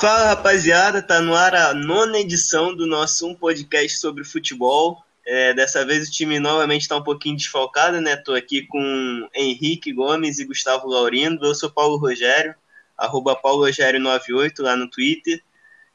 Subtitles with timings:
[0.00, 5.04] Fala rapaziada, tá no ar a nona edição do nosso um podcast sobre futebol.
[5.26, 8.16] É, dessa vez o time novamente está um pouquinho desfalcado, né?
[8.16, 11.44] Tô aqui com Henrique Gomes e Gustavo Laurindo.
[11.44, 12.54] Eu sou Paulo Rogério,
[12.96, 15.42] arroba Paulo Rogério98 lá no Twitter.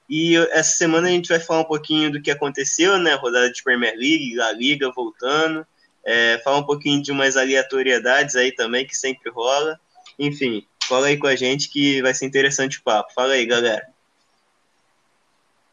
[0.08, 3.16] E essa semana a gente vai falar um pouquinho do que aconteceu, né?
[3.16, 5.66] Rodada de Premier League, La Liga voltando.
[6.06, 9.80] É, falar um pouquinho de umas aleatoriedades aí também que sempre rola.
[10.20, 13.12] Enfim, fala aí com a gente que vai ser interessante o papo.
[13.12, 13.95] Fala aí, galera.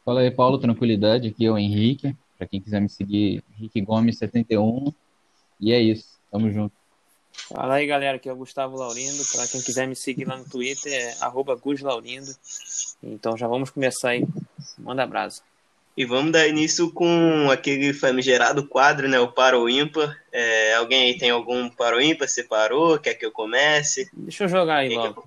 [0.05, 1.29] Fala aí, Paulo, tranquilidade.
[1.29, 2.17] Aqui é o Henrique.
[2.37, 4.93] Para quem quiser me seguir, Henrique Gomes 71.
[5.61, 6.19] E é isso.
[6.31, 6.75] Tamo junto.
[7.33, 8.17] Fala aí, galera.
[8.17, 9.25] Aqui é o Gustavo Laurindo.
[9.33, 11.15] Para quem quiser me seguir lá no Twitter, é
[11.61, 12.35] @guslaurindo.
[13.03, 14.27] Então já vamos começar aí.
[14.79, 15.43] Manda abraço.
[15.97, 19.21] E vamos dar início com aquele famigerado quadro, né?
[19.21, 20.19] O Para ou Ímpar.
[20.33, 22.29] É, alguém aí tem algum Para ou Ímpar?
[22.29, 22.99] Separou?
[22.99, 24.11] Quer que eu comece?
[24.13, 25.25] Deixa eu jogar aí logo.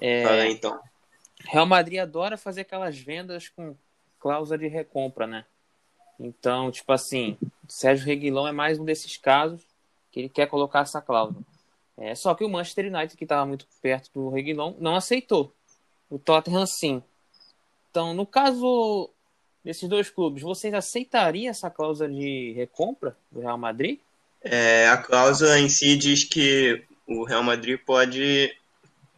[0.00, 0.22] É...
[0.22, 0.78] Fala aí, então.
[1.44, 3.74] Real Madrid adora fazer aquelas vendas com
[4.18, 5.44] cláusula de recompra, né?
[6.18, 9.62] Então, tipo assim, Sérgio Reguilão é mais um desses casos
[10.12, 11.42] que ele quer colocar essa cláusula.
[11.96, 15.52] É, só que o Manchester United, que estava muito perto do Reguilão, não aceitou.
[16.08, 17.02] O Tottenham sim.
[17.90, 19.10] Então, no caso
[19.64, 23.98] desses dois clubes, vocês aceitariam essa cláusula de recompra do Real Madrid?
[24.42, 28.54] É, a cláusula em si diz que o Real Madrid pode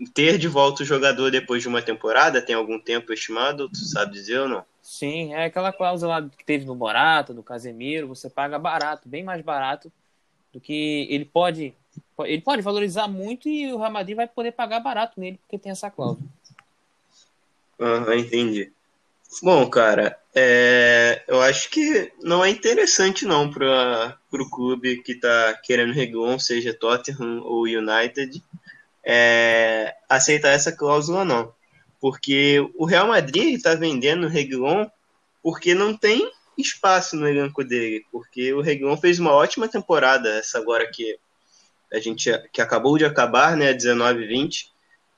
[0.06, 2.42] ter de volta o jogador depois de uma temporada?
[2.42, 3.68] Tem algum tempo estimado?
[3.68, 4.64] Tu sabe dizer ou não?
[4.82, 9.40] Sim, é aquela cláusula que teve no Morata, do Casemiro, você paga barato, bem mais
[9.42, 9.92] barato
[10.52, 11.74] do que ele pode.
[12.20, 15.72] Ele pode valorizar muito e o Real Madrid vai poder pagar barato nele, porque tem
[15.72, 16.26] essa cláusula.
[17.80, 18.72] Aham, entendi.
[19.42, 25.54] Bom, cara, é, eu acho que não é interessante não para o clube que está
[25.54, 28.42] querendo Regon, seja Tottenham ou United,
[29.04, 31.52] é, aceitar essa cláusula não.
[32.00, 34.86] Porque o Real Madrid está vendendo o Reguilon
[35.42, 38.04] porque não tem espaço no elenco dele.
[38.10, 41.18] Porque o Reguilon fez uma ótima temporada, essa agora que
[41.92, 44.70] a gente que acabou de acabar, né, 19-20.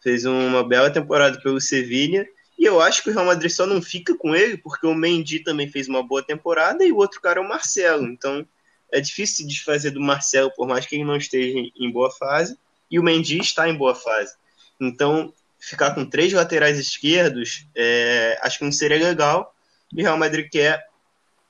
[0.03, 2.29] Fez uma bela temporada pelo Sevilha.
[2.59, 5.41] E eu acho que o Real Madrid só não fica com ele porque o Mendy
[5.41, 8.07] também fez uma boa temporada e o outro cara é o Marcelo.
[8.07, 8.47] Então
[8.93, 12.57] é difícil se desfazer do Marcelo, por mais que ele não esteja em boa fase
[12.91, 14.35] e o Mendy está em boa fase.
[14.81, 19.55] Então, ficar com três laterais esquerdos, é, acho que não seria legal.
[19.93, 20.87] E o Real Madrid quer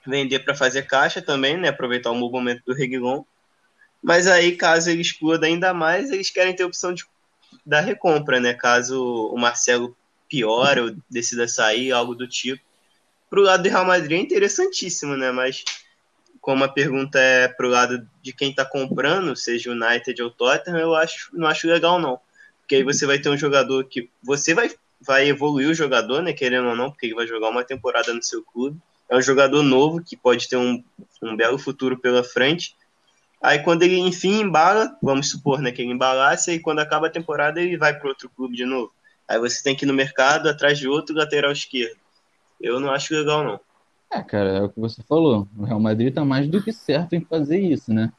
[0.07, 1.69] vender para fazer caixa também, né?
[1.69, 3.25] Aproveitar o momento do Reguilon.
[4.03, 7.05] Mas aí, caso ele exploda ainda mais, eles querem ter opção de,
[7.65, 8.53] da recompra, né?
[8.53, 9.97] Caso o Marcelo
[10.29, 12.63] piore ou decida sair, algo do tipo.
[13.31, 15.33] Para o lado do Real Madrid é interessantíssimo, né?
[15.33, 15.65] Mas
[16.45, 20.95] como a pergunta é pro lado de quem está comprando, seja United ou Tottenham, eu
[20.95, 22.21] acho, não acho legal não.
[22.61, 26.35] Porque aí você vai ter um jogador que você vai, vai evoluir o jogador, né,
[26.35, 28.79] querendo ou não, porque ele vai jogar uma temporada no seu clube.
[29.09, 30.85] É um jogador novo que pode ter um,
[31.23, 32.77] um belo futuro pela frente.
[33.43, 37.11] Aí quando ele enfim embala, vamos supor, né, que ele embalasse, e quando acaba a
[37.11, 38.93] temporada ele vai para outro clube de novo.
[39.27, 41.97] Aí você tem que ir no mercado atrás de outro lateral esquerdo.
[42.61, 43.59] Eu não acho legal não.
[44.15, 45.49] É, cara, é o que você falou.
[45.59, 48.13] O Real Madrid tá mais do que certo em fazer isso, né?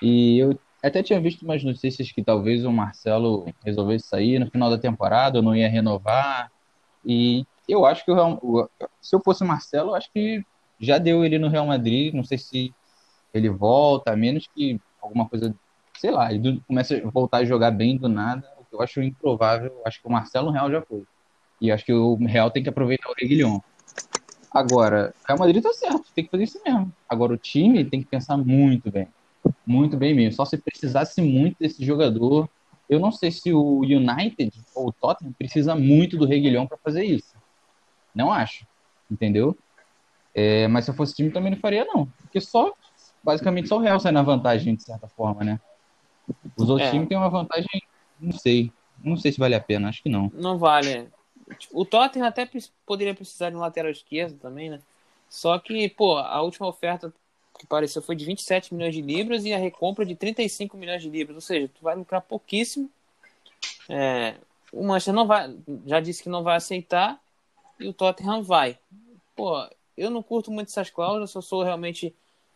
[0.00, 4.70] E eu até tinha visto umas notícias que talvez o Marcelo resolvesse sair no final
[4.70, 6.52] da temporada, não ia renovar.
[7.04, 10.44] E eu acho que o Real, se eu fosse o Marcelo, eu acho que
[10.78, 12.14] já deu ele no Real Madrid.
[12.14, 12.72] Não sei se
[13.32, 15.52] ele volta, a menos que alguma coisa,
[15.98, 18.48] sei lá, ele comece a voltar a jogar bem do nada.
[18.60, 19.72] O que eu acho improvável.
[19.72, 21.02] Eu acho que o Marcelo Real já foi.
[21.60, 23.60] E acho que o Real tem que aproveitar o Reguilhão.
[24.54, 26.92] Agora, o Real Madrid tá certo, tem que fazer isso mesmo.
[27.08, 29.08] Agora, o time tem que pensar muito bem.
[29.66, 30.36] Muito bem mesmo.
[30.36, 32.48] Só se precisasse muito desse jogador.
[32.88, 37.04] Eu não sei se o United ou o Tottenham precisa muito do Reguilhão para fazer
[37.04, 37.34] isso.
[38.14, 38.64] Não acho.
[39.10, 39.58] Entendeu?
[40.32, 42.06] É, mas se eu fosse time também não faria, não.
[42.22, 42.72] Porque só,
[43.24, 45.60] basicamente, só o Real sai na vantagem, de certa forma, né?
[46.56, 46.92] Os outros é.
[46.92, 47.82] times têm uma vantagem,
[48.20, 48.72] não sei.
[49.02, 50.30] Não sei se vale a pena, acho que não.
[50.32, 51.08] Não vale.
[51.72, 52.48] O Tottenham até
[52.86, 54.80] poderia precisar de um lateral esquerdo também, né?
[55.28, 57.12] Só que, pô, a última oferta
[57.58, 61.10] que apareceu foi de 27 milhões de libras e a recompra de 35 milhões de
[61.10, 61.36] libras.
[61.36, 62.90] Ou seja, tu vai lucrar pouquíssimo.
[63.88, 64.34] É,
[64.72, 65.54] o Manchester não vai,
[65.86, 67.20] já disse que não vai aceitar
[67.78, 68.78] e o Tottenham vai.
[69.36, 72.14] Pô, eu não curto muito essas cláusulas, eu sou realmente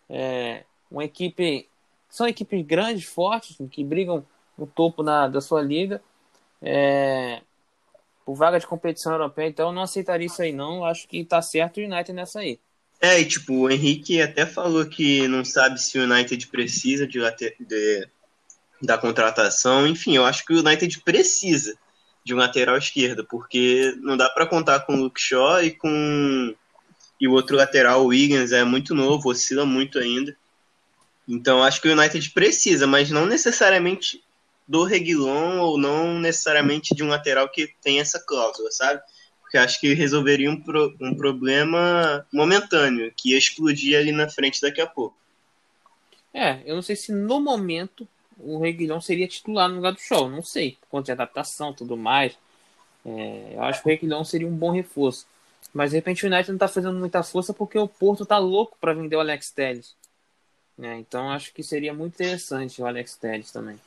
[0.09, 1.69] é, uma equipe.
[2.09, 4.25] São equipes grandes, fortes, que brigam
[4.57, 6.03] no topo na, da sua liga.
[6.61, 7.43] É,
[8.29, 10.85] por vaga de competição europeia, então eu não aceitaria isso aí, não.
[10.85, 12.61] Acho que tá certo o United nessa aí.
[13.01, 17.21] É, e tipo, o Henrique até falou que não sabe se o United precisa de,
[17.59, 18.09] de
[18.83, 19.87] da contratação.
[19.87, 21.75] Enfim, eu acho que o United precisa
[22.23, 26.55] de um lateral esquerdo, porque não dá para contar com o Luke Shaw e com
[27.19, 30.37] e o outro lateral, o Wiggins, é muito novo, oscila muito ainda.
[31.27, 34.23] Então acho que o United precisa, mas não necessariamente
[34.69, 39.01] do Reguilon ou não necessariamente de um lateral que tem essa cláusula, sabe?
[39.41, 44.61] Porque acho que resolveria um, pro, um problema momentâneo, que ia explodir ali na frente
[44.61, 45.17] daqui a pouco.
[46.35, 48.07] É, eu não sei se no momento
[48.39, 51.97] o Reguilhão seria titular no lugar do Shaw, não sei, por conta de adaptação tudo
[51.97, 52.37] mais.
[53.07, 55.27] É, eu acho que o Reguilhão seria um bom reforço.
[55.73, 58.77] Mas de repente o United não tá fazendo muita força porque o Porto tá louco
[58.79, 59.97] para vender o Alex Telles.
[60.81, 63.81] É, então acho que seria muito interessante o Alex Telles também.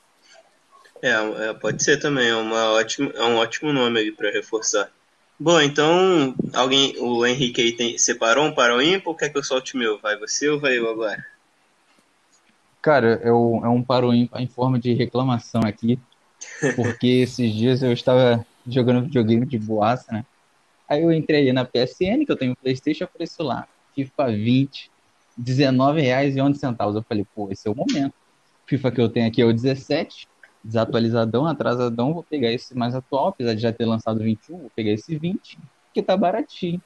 [1.02, 1.10] É,
[1.50, 4.92] é, pode ser também, é, uma ótima, é um ótimo nome ali para reforçar.
[5.40, 9.38] Bom, então, alguém, o Henrique aí tem, separou um para o ímpar ou quer que
[9.38, 9.98] eu solte meu?
[10.00, 11.26] Vai você ou vai eu agora?
[12.80, 16.00] Cara, é, o, é um para o ímpar em forma de reclamação aqui,
[16.76, 20.26] porque esses dias eu estava jogando videogame de boaça, né?
[20.88, 24.92] Aí eu entrei na PSN, que eu tenho um Playstation, apareceu lá, FIFA 20,
[25.38, 26.96] R$19,11.
[26.96, 28.14] Eu falei, pô, esse é o momento.
[28.68, 30.28] FIFA que eu tenho aqui é o 17,
[30.64, 34.92] desatualizadão, atrasadão, vou pegar esse mais atual, apesar de já ter lançado 21, vou pegar
[34.92, 35.58] esse 20,
[35.94, 36.82] que tá baratinho.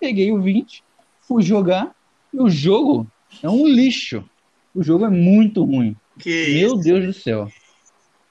[0.00, 0.82] Peguei o 20,
[1.20, 1.94] fui jogar,
[2.32, 3.06] e o jogo
[3.42, 4.24] é um lixo.
[4.74, 5.96] O jogo é muito ruim.
[6.18, 6.76] Que Meu isso?
[6.78, 7.48] Deus do céu.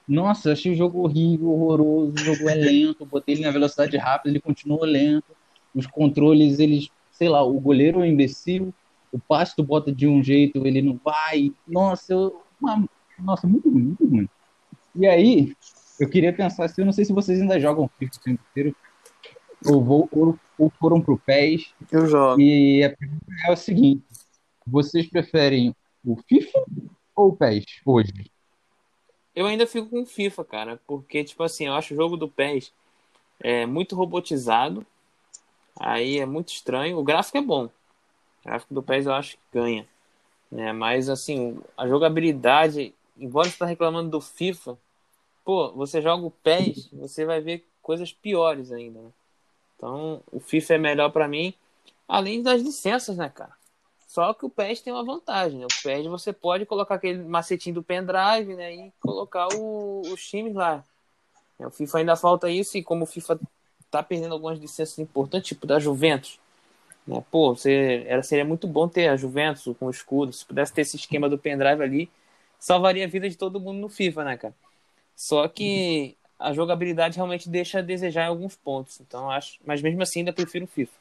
[0.06, 3.96] Nossa, eu achei o jogo horrível, horroroso, o jogo é lento, botei ele na velocidade
[3.98, 5.36] rápida, ele continuou lento.
[5.74, 8.72] Os controles, eles, sei lá, o goleiro é um imbecil,
[9.12, 11.52] o passe tu bota de um jeito, ele não vai.
[11.66, 14.28] Nossa, eu, uma, nossa, muito ruim, muito ruim.
[14.94, 15.56] E aí,
[15.98, 18.76] eu queria pensar assim, eu não sei se vocês ainda jogam FIFA o tempo inteiro,
[19.66, 22.40] ou, vou, ou, ou foram pro PES, Eu jogo.
[22.40, 24.04] e a pergunta é o seguinte,
[24.66, 25.74] vocês preferem
[26.04, 26.64] o FIFA
[27.14, 28.12] ou o PES hoje?
[29.34, 32.72] Eu ainda fico com FIFA, cara, porque, tipo assim, eu acho o jogo do PES
[33.40, 34.84] é, muito robotizado,
[35.78, 36.98] aí é muito estranho.
[36.98, 37.70] O gráfico é bom, o
[38.44, 39.86] gráfico do PES eu acho que ganha,
[40.50, 40.72] né?
[40.72, 44.78] Mas, assim, a jogabilidade, embora você tá reclamando do FIFA,
[45.44, 49.10] pô, você joga o PES, você vai ver coisas piores ainda, né?
[49.76, 51.54] Então, o FIFA é melhor pra mim,
[52.08, 53.52] além das licenças, né, cara?
[54.08, 55.66] Só que o PES tem uma vantagem, né?
[55.66, 58.74] O PES você pode colocar aquele macetinho do pendrive, né?
[58.74, 60.84] E colocar o- os times lá.
[61.58, 63.38] É, O FIFA ainda falta isso, e como o FIFA
[63.90, 66.38] tá perdendo algumas licenças importantes, tipo da Juventus,
[67.06, 67.24] né?
[67.30, 70.32] Pô, você, era, seria muito bom ter a Juventus com o escudo.
[70.32, 72.10] Se pudesse ter esse esquema do pendrive ali,
[72.58, 74.54] salvaria a vida de todo mundo no FIFA, né, cara?
[75.14, 79.00] Só que a jogabilidade realmente deixa a desejar em alguns pontos.
[79.00, 80.92] Então acho, mas mesmo assim ainda prefiro o FIFA.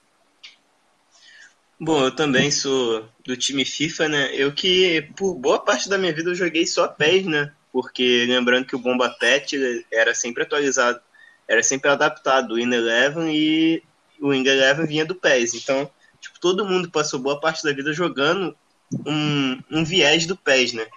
[1.80, 4.30] Bom, eu também sou do time FIFA, né?
[4.34, 7.54] Eu que, por boa parte da minha vida, eu joguei só PES, né?
[7.72, 9.56] Porque lembrando que o Bomba Pet
[9.92, 11.00] era sempre atualizado,
[11.48, 13.84] era sempre adaptado, o Win Eleven e
[14.20, 15.54] o Win Eleven vinha do PES.
[15.54, 15.88] Então,
[16.20, 18.58] tipo, todo mundo passou boa parte da vida jogando
[19.06, 20.88] um, um viés do PES, né?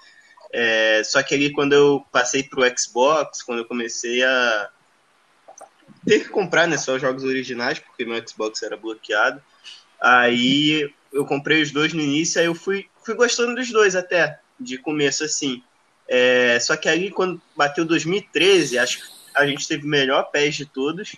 [0.52, 4.70] É, só que ali quando eu passei pro Xbox, quando eu comecei a
[6.04, 9.42] ter que comprar né, só os jogos originais, porque meu Xbox era bloqueado,
[10.00, 14.40] Aí eu comprei os dois no início, aí eu fui, fui gostando dos dois até,
[14.58, 15.62] de começo assim.
[16.08, 20.54] É, só que aí quando bateu 2013, acho que a gente teve o melhor PES
[20.56, 21.16] de todos.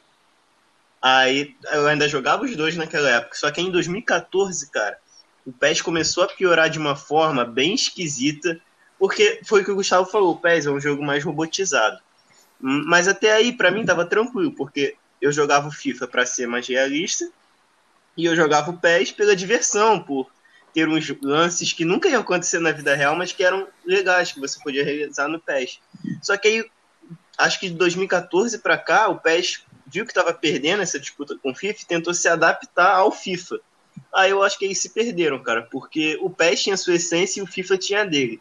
[1.00, 3.37] Aí eu ainda jogava os dois naquela época.
[3.37, 4.99] Só que em 2014, cara,
[5.47, 8.61] o PES começou a piorar de uma forma bem esquisita,
[9.02, 11.99] porque foi o que o Gustavo falou, o PES é um jogo mais robotizado.
[12.62, 16.47] Hum, Mas até aí, pra mim, tava tranquilo, porque eu jogava o FIFA pra ser
[16.47, 17.28] mais realista,
[18.16, 20.30] e eu jogava o PES pela diversão, por
[20.73, 24.38] ter uns lances que nunca iam acontecer na vida real, mas que eram legais, que
[24.38, 25.80] você podia realizar no PES.
[26.23, 26.71] Só que aí,
[27.38, 31.50] acho que de 2014 para cá, o PES viu que estava perdendo essa disputa com
[31.50, 33.59] o FIFA e tentou se adaptar ao FIFA.
[34.14, 37.42] Aí eu acho que eles se perderam, cara, porque o PES tinha sua essência e
[37.42, 38.40] o FIFA tinha a dele.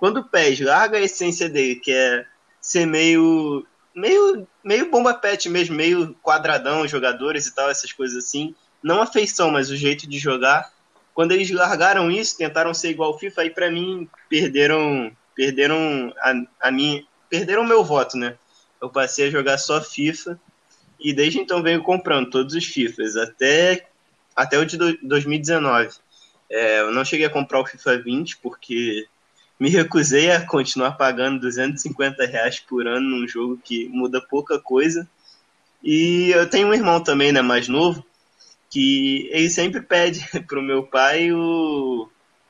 [0.00, 2.26] Quando o PES larga a essência dele, que é
[2.60, 3.64] ser meio
[3.94, 9.06] meio meio bomba pet mesmo, meio quadradão, jogadores e tal, essas coisas assim, não a
[9.06, 10.72] feição, mas o jeito de jogar.
[11.14, 16.68] Quando eles largaram isso, tentaram ser igual ao FIFA, aí para mim perderam, perderam a,
[16.68, 18.38] a minha, perderam o meu voto, né?
[18.80, 20.40] Eu passei a jogar só FIFA
[20.98, 23.86] e desde então venho comprando todos os FIFAs até
[24.34, 25.90] até o de do- 2019.
[26.48, 29.06] É, eu não cheguei a comprar o FIFA 20 porque
[29.60, 35.06] me recusei a continuar pagando 250 reais por ano num jogo que muda pouca coisa.
[35.84, 38.04] E eu tenho um irmão também, né, mais novo,
[38.70, 42.08] que ele sempre pede pro meu pai o,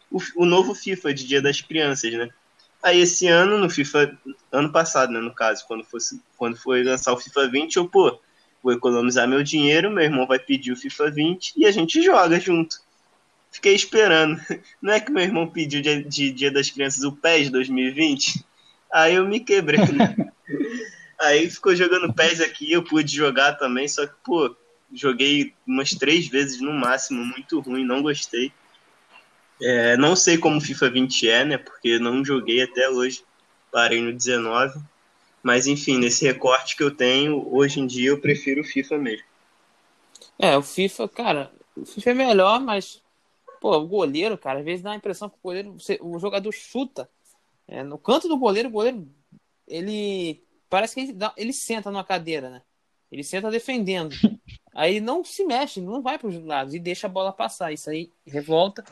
[0.08, 2.28] o, o novo FIFA de Dia das Crianças, né?
[2.80, 4.16] Aí esse ano, no FIFA
[4.52, 8.20] ano passado, né, no caso, quando, fosse, quando foi lançar o FIFA 20, eu, pô,
[8.62, 12.38] vou economizar meu dinheiro, meu irmão vai pedir o FIFA 20 e a gente joga
[12.38, 12.80] junto.
[13.50, 14.40] Fiquei esperando.
[14.80, 18.44] Não é que meu irmão pediu de, de Dia das Crianças o PES 2020?
[18.92, 19.80] Aí eu me quebrei.
[19.80, 20.32] Né?
[21.20, 24.54] Aí ficou jogando PES aqui, eu pude jogar também, só que, pô,
[24.92, 28.52] joguei umas três vezes no máximo, muito ruim, não gostei.
[29.62, 31.58] É, não sei como o FIFA 20 é, né?
[31.58, 33.22] Porque não joguei até hoje,
[33.70, 34.80] parei no 19.
[35.42, 39.24] Mas enfim, nesse recorte que eu tenho, hoje em dia eu prefiro o FIFA mesmo.
[40.38, 43.02] É, o FIFA, cara, o FIFA é melhor, mas,
[43.60, 47.08] pô, o goleiro, cara, às vezes dá a impressão que o goleiro, o jogador chuta.
[47.68, 49.06] É, no canto do goleiro, o goleiro,
[49.68, 52.62] ele parece que ele, dá, ele senta numa cadeira, né?
[53.12, 54.14] Ele senta defendendo.
[54.74, 57.72] Aí não se mexe, não vai para os lados e deixa a bola passar.
[57.72, 58.84] Isso aí revolta.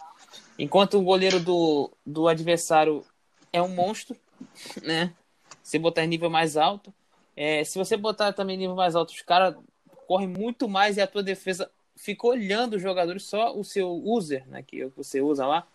[0.59, 3.05] Enquanto o goleiro do, do adversário
[3.53, 4.17] é um monstro,
[4.83, 5.15] né?
[5.63, 6.93] Se botar em nível mais alto.
[7.37, 9.55] É, se você botar também em nível mais alto, os caras
[10.09, 14.47] correm muito mais e a tua defesa fica olhando os jogadores, só o seu user,
[14.49, 14.63] né?
[14.63, 15.67] Que você usa lá.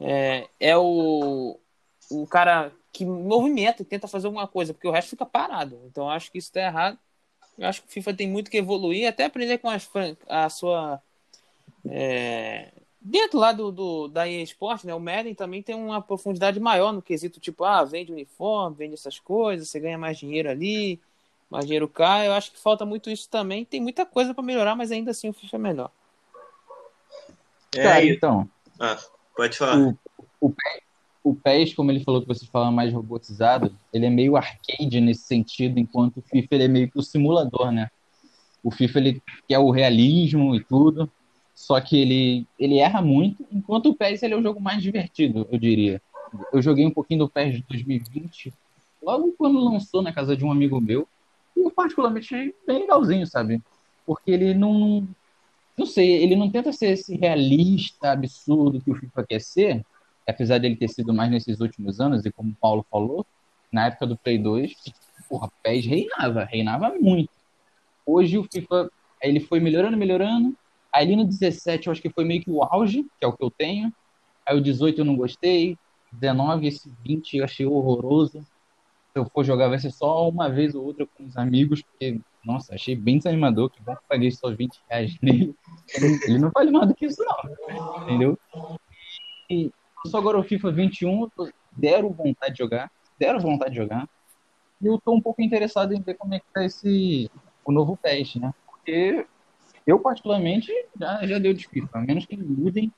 [0.00, 1.58] É, é o,
[2.10, 5.78] o cara que movimenta e tenta fazer alguma coisa, porque o resto fica parado.
[5.86, 6.98] Então acho que isso está errado.
[7.58, 9.88] Eu acho que o FIFA tem muito que evoluir, até aprender com as,
[10.28, 11.02] a sua.
[11.90, 14.94] É, dentro lá do, do, da EA Sport, né?
[14.94, 19.18] O Madden também tem uma profundidade maior no quesito, tipo, ah, vende uniforme, vende essas
[19.18, 21.00] coisas, você ganha mais dinheiro ali,
[21.50, 22.28] mais dinheiro cai.
[22.28, 23.64] Eu acho que falta muito isso também.
[23.64, 25.90] Tem muita coisa para melhorar, mas ainda assim o FIFA é melhor.
[27.76, 28.48] É, Cara, então.
[28.78, 28.98] Ah,
[29.36, 29.78] pode falar.
[29.78, 29.98] O,
[30.40, 30.54] o,
[31.22, 35.22] o PES, como ele falou que você fala mais robotizado, ele é meio arcade nesse
[35.22, 37.90] sentido, enquanto o FIFA ele é meio que o simulador, né?
[38.62, 41.10] O FIFA ele quer o realismo e tudo,
[41.54, 45.46] só que ele, ele erra muito, enquanto o PES ele é o jogo mais divertido,
[45.50, 46.00] eu diria.
[46.52, 48.52] Eu joguei um pouquinho do PES de 2020,
[49.02, 51.06] logo quando lançou na casa de um amigo meu,
[51.64, 53.62] eu particularmente bem legalzinho, sabe?
[54.06, 55.06] Porque ele não,
[55.76, 59.86] não sei, ele não tenta ser esse realista absurdo que o FIFA quer ser,
[60.26, 63.26] apesar dele ter sido mais nesses últimos anos, e como o Paulo falou,
[63.72, 64.74] na época do Play 2,
[65.28, 67.30] porra, PES reinava, reinava muito.
[68.04, 68.90] Hoje o FIFA,
[69.22, 70.56] ele foi melhorando, melhorando.
[70.92, 73.44] Ali no 17 eu acho que foi meio que o auge, que é o que
[73.44, 73.92] eu tenho.
[74.46, 75.76] Aí o 18 eu não gostei.
[76.12, 78.44] 19, esse 20 eu achei horroroso.
[79.14, 82.74] Eu for jogar, vai ser só uma vez ou outra com os amigos, porque, nossa,
[82.74, 83.70] achei bem desanimador.
[83.70, 85.54] Que bom que paguei só 20 reais nele.
[86.26, 88.04] Ele não vale mais do que isso, não.
[88.04, 88.38] Entendeu?
[89.50, 89.72] E,
[90.06, 94.08] só agora o FIFA 21, eu tô zero vontade de jogar, zero vontade de jogar.
[94.80, 97.30] E eu tô um pouco interessado em ver como é que tá esse
[97.64, 98.54] o novo PES, né?
[98.66, 99.26] Porque
[99.86, 102.92] eu particularmente já, já deu de FIFA, a menos que mudem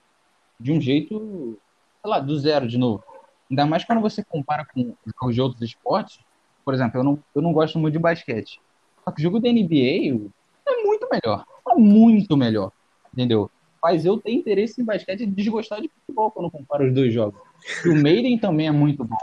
[0.59, 1.59] de um jeito,
[2.03, 3.03] sei lá, do zero de novo.
[3.51, 4.95] Ainda mais quando você compara com
[5.29, 6.21] os outros esportes.
[6.65, 8.61] Por exemplo, eu não, eu não gosto muito de basquete.
[9.05, 10.31] Só que o jogo da NBA
[10.69, 11.45] é muito melhor.
[11.69, 12.71] É muito melhor.
[13.13, 13.51] Entendeu?
[13.81, 17.41] faz eu ter interesse em basquete e desgostar de futebol quando comparo os dois jogos.
[17.85, 19.17] E o Maiden também é muito bom.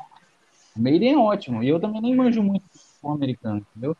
[0.76, 1.64] O Maiden é ótimo.
[1.64, 3.96] E eu também nem manjo muito de futebol americano, entendeu?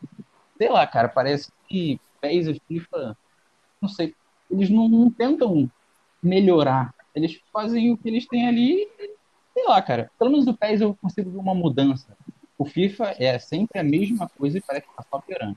[0.56, 3.16] Sei lá, cara, parece que PES e FIFA,
[3.80, 4.14] não sei,
[4.50, 5.70] eles não, não tentam
[6.22, 6.92] melhorar.
[7.14, 8.88] Eles fazem o que eles têm ali
[9.68, 10.10] lá, cara.
[10.18, 12.16] Pelo menos o PES eu consigo ver uma mudança.
[12.56, 15.56] O FIFA é sempre a mesma coisa e parece que tá só piorando.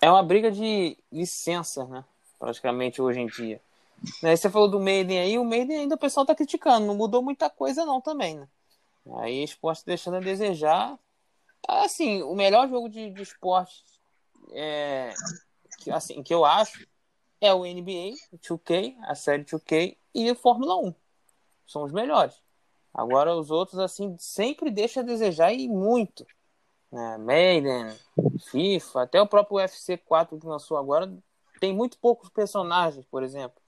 [0.00, 2.04] É uma briga de licença, né?
[2.38, 3.60] Praticamente hoje em dia.
[4.22, 4.36] Né?
[4.36, 7.48] Você falou do Maiden aí, o Maiden ainda o pessoal tá criticando, não mudou muita
[7.48, 8.48] coisa não também, né?
[9.18, 10.98] Aí esporte deixando a desejar.
[11.66, 13.84] Assim, o melhor jogo de, de esporte
[14.52, 15.14] é,
[15.78, 16.86] que, assim, que eu acho
[17.40, 20.94] é o NBA, o 2K, a série 2K e a Fórmula 1.
[21.66, 22.34] São os melhores.
[22.96, 26.26] Agora os outros, assim, sempre deixa a desejar e muito.
[26.90, 27.18] Né?
[27.18, 27.94] Maiden,
[28.50, 31.12] FIFA, até o próprio UFC 4 que lançou agora,
[31.60, 33.60] tem muito poucos personagens, por exemplo.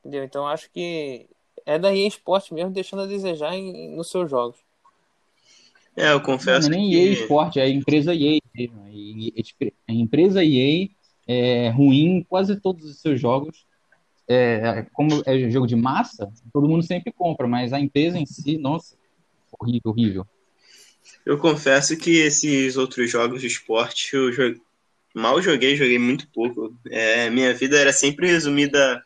[0.00, 0.24] Entendeu?
[0.24, 1.26] Então acho que
[1.64, 4.58] é da EA Sport mesmo, deixando a desejar em, nos seus jogos.
[5.96, 6.96] É, eu confesso não, é nem que...
[6.96, 8.40] EA Sport, é a empresa EA.
[9.88, 10.90] A empresa EA
[11.26, 13.64] é ruim em quase todos os seus jogos.
[14.32, 18.58] É, como é jogo de massa, todo mundo sempre compra, mas a empresa em si,
[18.58, 18.94] nossa,
[19.58, 20.26] horrível, horrível.
[21.26, 24.30] Eu confesso que esses outros jogos de esporte eu
[25.12, 26.72] mal joguei, joguei muito pouco.
[26.88, 29.02] É, minha vida era sempre resumida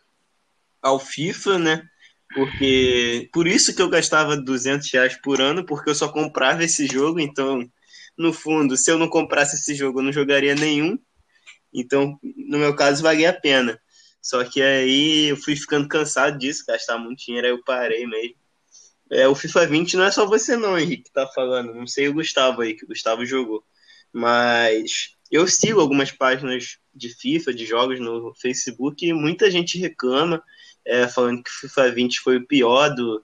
[0.83, 1.89] ao FIFA, né?
[2.35, 6.87] Porque por isso que eu gastava 200 reais por ano, porque eu só comprava esse
[6.87, 7.19] jogo.
[7.19, 7.67] Então,
[8.19, 10.99] no fundo, se eu não comprasse esse jogo, eu não jogaria nenhum.
[11.73, 13.81] Então, no meu caso, valia a pena.
[14.25, 18.37] Só que aí eu fui ficando cansado disso, gastar muito dinheiro, aí eu parei mesmo.
[19.13, 21.75] É, o FIFA 20 não é só você não, Henrique, que tá falando.
[21.75, 23.63] Não sei o Gustavo aí, que o Gustavo jogou.
[24.11, 30.43] Mas eu sigo algumas páginas de FIFA, de jogos no Facebook, e muita gente reclama,
[30.87, 33.23] é, falando que o FIFA 20 foi o pior do.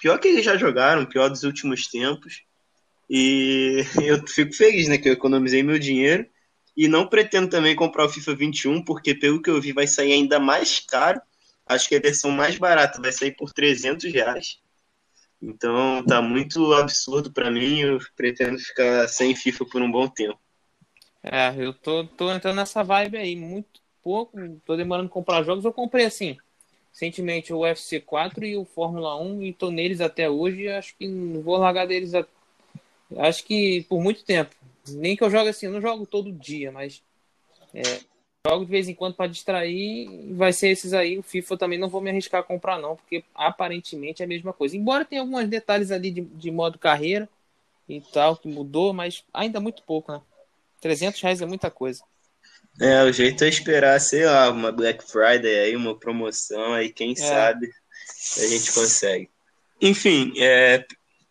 [0.00, 2.42] Pior que eles já jogaram, pior dos últimos tempos.
[3.10, 4.96] E eu fico feliz, né?
[4.96, 6.26] Que eu economizei meu dinheiro.
[6.76, 10.12] E não pretendo também comprar o FIFA 21, porque pelo que eu vi vai sair
[10.12, 11.20] ainda mais caro.
[11.66, 14.58] Acho que a versão mais barata vai sair por 300 reais.
[15.40, 17.80] Então tá muito absurdo para mim.
[17.80, 20.38] Eu pretendo ficar sem FIFA por um bom tempo.
[21.22, 24.38] É, eu tô, tô entrando nessa vibe aí, muito pouco.
[24.64, 25.64] Tô demorando comprar jogos.
[25.64, 26.36] Eu comprei assim,
[26.92, 30.68] recentemente o UFC 4 e o Fórmula 1 e tô neles até hoje.
[30.68, 32.14] Acho que não vou largar deles.
[32.14, 32.24] A...
[33.18, 34.54] Acho que por muito tempo.
[34.88, 37.02] Nem que eu jogue assim, eu não jogo todo dia, mas
[37.74, 38.00] é,
[38.46, 40.34] jogo de vez em quando para distrair.
[40.34, 41.18] Vai ser esses aí.
[41.18, 44.52] O FIFA também não vou me arriscar a comprar, não, porque aparentemente é a mesma
[44.52, 44.76] coisa.
[44.76, 47.28] Embora tenha alguns detalhes ali de, de modo carreira
[47.88, 50.20] e tal, que mudou, mas ainda muito pouco, né?
[50.80, 52.02] 300 reais é muita coisa.
[52.80, 57.12] É, o jeito é esperar, sei lá, uma Black Friday aí, uma promoção, aí quem
[57.12, 57.16] é.
[57.16, 57.70] sabe
[58.38, 59.30] a gente consegue.
[59.80, 60.84] Enfim, é,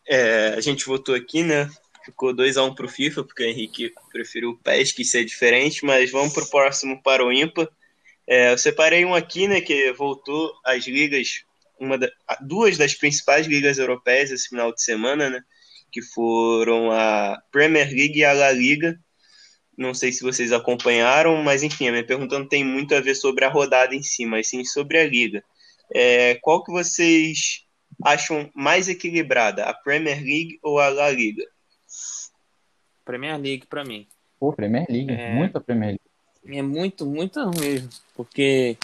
[0.08, 1.70] é, a gente votou aqui, né?
[2.03, 6.12] Ficou 2x1 um pro FIFA, porque o Henrique preferiu o PES, que ser diferente, mas
[6.12, 7.67] vamos pro próximo para o ímpar.
[8.27, 11.43] É, eu separei um aqui, né, que voltou às ligas,
[11.79, 12.10] uma da,
[12.41, 15.43] duas das principais ligas europeias esse final de semana, né,
[15.91, 19.00] que foram a Premier League e a La Liga.
[19.77, 23.15] Não sei se vocês acompanharam, mas enfim, a minha pergunta não tem muito a ver
[23.15, 25.43] sobre a rodada em si, mas sim sobre a liga.
[25.93, 27.65] É, qual que vocês
[28.03, 31.43] acham mais equilibrada, a Premier League ou a La Liga?
[33.04, 34.08] Premier League para mim.
[34.40, 35.34] Pô, Premier League, é...
[35.34, 36.58] muito a Premier League.
[36.58, 38.76] É muito, muito mesmo, porque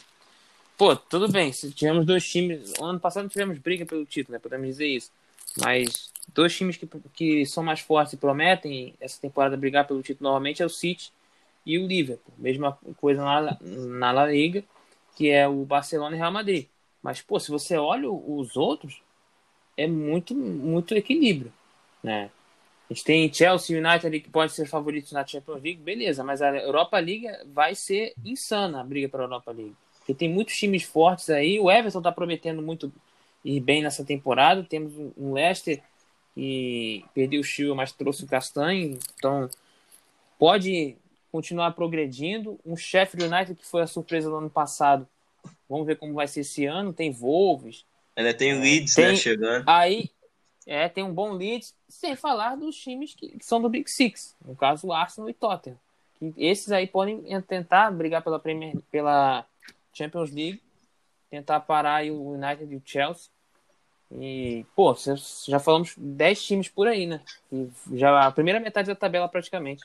[0.77, 4.39] pô, tudo bem, se tivemos dois times, ano passado não tivemos briga pelo título, né,
[4.39, 5.11] podemos dizer isso.
[5.59, 10.29] Mas dois times que, que são mais fortes e prometem essa temporada brigar pelo título
[10.29, 11.11] normalmente é o City
[11.65, 12.33] e o Liverpool.
[12.37, 14.63] Mesma coisa na, na La Liga,
[15.15, 16.67] que é o Barcelona e Real Madrid.
[17.01, 19.01] Mas, pô, se você olha os outros,
[19.75, 21.51] é muito, muito equilíbrio,
[22.03, 22.29] né?
[22.89, 26.41] A gente tem Chelsea United ali que pode ser favoritos na Champions League, beleza, mas
[26.41, 29.75] a Europa League vai ser insana a briga para a Europa League.
[29.99, 32.91] Porque tem muitos times fortes aí, o Everton está prometendo muito
[33.43, 34.63] ir bem nessa temporada.
[34.63, 35.81] Temos um Leicester
[36.33, 39.49] que perdeu o Chile, mas trouxe o Castanho, então
[40.39, 40.95] pode
[41.31, 42.59] continuar progredindo.
[42.65, 45.07] Um Sheffield United que foi a surpresa do ano passado.
[45.69, 46.93] Vamos ver como vai ser esse ano.
[46.93, 47.85] Tem Wolves.
[48.15, 49.63] Ainda tem o Leeds, né, tem, né, chegando.
[49.67, 50.09] Aí,
[50.67, 54.35] é, tem um bom Leeds, sem falar dos times que, que são do Big Six,
[54.45, 55.79] no caso Arsenal e Tottenham.
[56.19, 59.45] Que esses aí podem tentar brigar pela, Premier, pela
[59.93, 60.61] Champions League,
[61.29, 63.29] tentar parar o United e o Chelsea.
[64.11, 64.95] E, pô,
[65.47, 67.21] já falamos 10 times por aí, né?
[67.51, 69.83] E já a primeira metade da tabela praticamente.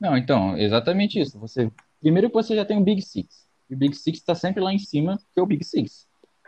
[0.00, 1.38] Não, então, exatamente isso.
[1.38, 3.46] Você primeiro que você já tem o Big Six.
[3.68, 6.06] E o Big Six está sempre lá em cima, que é o Big Six.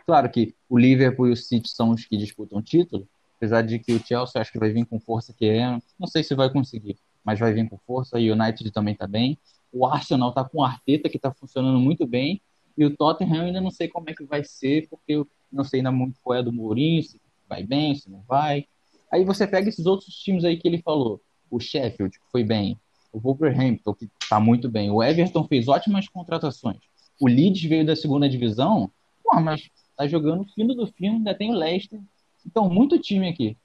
[0.09, 3.77] Claro que o Liverpool e o City são os que disputam o título, apesar de
[3.77, 6.51] que o Chelsea acho que vai vir com força que é, não sei se vai
[6.51, 8.19] conseguir, mas vai vir com força.
[8.19, 9.37] E o United também está bem.
[9.71, 12.41] O Arsenal está com o Arteta que está funcionando muito bem
[12.75, 15.81] e o Tottenham ainda não sei como é que vai ser, porque eu não sei
[15.81, 18.65] ainda muito qual é do Mourinho, se vai bem, se não vai.
[19.13, 21.21] Aí você pega esses outros times aí que ele falou.
[21.51, 22.79] O Sheffield, que foi bem.
[23.13, 24.89] O Wolverhampton, que está muito bem.
[24.89, 26.79] O Everton fez ótimas contratações.
[27.21, 28.89] O Leeds veio da segunda divisão,
[29.23, 31.99] pô, mas tá jogando fino do fino, ainda tem o Leicester.
[32.47, 33.57] Então, muito time aqui.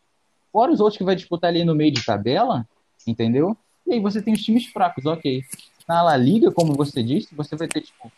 [0.52, 2.66] Fora os outros que vai disputar ali no meio de tabela,
[3.06, 3.56] entendeu?
[3.86, 5.44] E aí você tem os times fracos, ok.
[5.86, 8.10] Na La Liga, como você disse, você vai ter, tipo,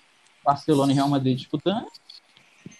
[0.42, 1.86] Barcelona e Real Madrid disputando,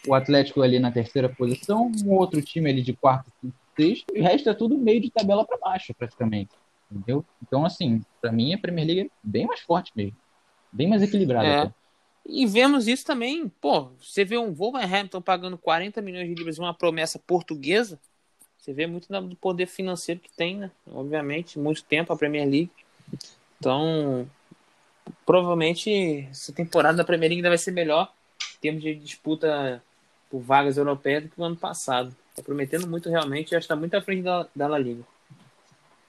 [0.08, 4.20] o Atlético ali na terceira posição, um outro time ali de quarto, quinto, sexto, e
[4.20, 6.52] o resto é tudo meio de tabela para baixo, praticamente.
[6.90, 7.22] Entendeu?
[7.42, 10.16] Então, assim, para mim a Premier League é bem mais forte mesmo.
[10.72, 11.46] Bem mais equilibrada.
[11.46, 11.85] É.
[12.28, 16.74] E vemos isso também, pô, você vê um Wolverhampton pagando 40 milhões de libras uma
[16.74, 18.00] promessa portuguesa,
[18.58, 20.72] você vê muito do poder financeiro que tem, né?
[20.88, 22.70] Obviamente, muito tempo a Premier League.
[23.60, 24.28] Então,
[25.24, 28.12] provavelmente essa temporada da Premier League ainda vai ser melhor
[28.56, 29.80] em termos de disputa
[30.28, 32.14] por vagas europeias do que o ano passado.
[32.30, 35.04] Está prometendo muito realmente, já está muito à frente da, da La Liga.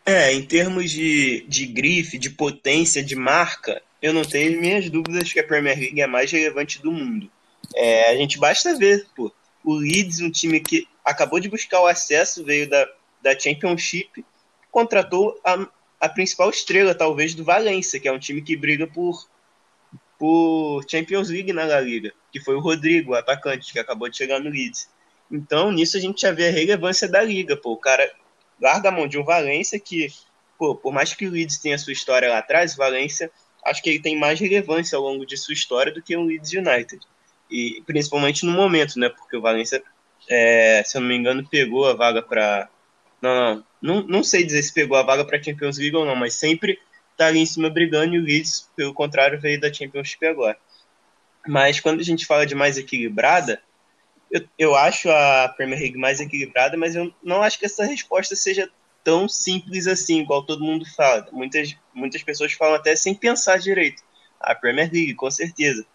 [0.07, 5.33] É, em termos de, de grife, de potência, de marca, eu não tenho minhas dúvidas
[5.33, 7.29] que a Premier League é a mais relevante do mundo.
[7.75, 9.29] É, a gente basta ver, pô,
[9.65, 12.87] o Leeds, um time que acabou de buscar o acesso, veio da,
[13.21, 14.23] da Championship,
[14.71, 15.67] contratou a,
[15.99, 19.27] a principal estrela, talvez, do Valência, que é um time que briga por,
[20.17, 24.15] por Champions League na La Liga, que foi o Rodrigo, o atacante, que acabou de
[24.15, 24.87] chegar no Leeds.
[25.29, 27.73] Então, nisso a gente já vê a relevância da liga, pô.
[27.73, 28.09] O cara
[28.61, 30.07] larga a mão de um Valência que,
[30.57, 33.31] pô, por mais que o Leeds tenha sua história lá atrás, o Valência
[33.65, 36.53] acho que ele tem mais relevância ao longo de sua história do que o Leeds
[36.53, 36.99] United.
[37.49, 39.09] E principalmente no momento, né?
[39.09, 39.81] Porque o Valência,
[40.29, 42.69] é, se eu não me engano, pegou a vaga para
[43.21, 46.15] não, não, não, não sei dizer se pegou a vaga para Champions League ou não,
[46.15, 46.79] mas sempre
[47.15, 50.57] tá ali em cima brigando e o Leeds, pelo contrário, veio da Championship agora.
[51.47, 53.61] Mas quando a gente fala de mais equilibrada,
[54.31, 58.35] eu, eu acho a Premier League mais equilibrada, mas eu não acho que essa resposta
[58.35, 58.69] seja
[59.03, 61.27] tão simples assim, igual todo mundo fala.
[61.31, 64.03] Muitas, muitas pessoas falam até sem pensar direito.
[64.39, 65.85] A Premier League, com certeza.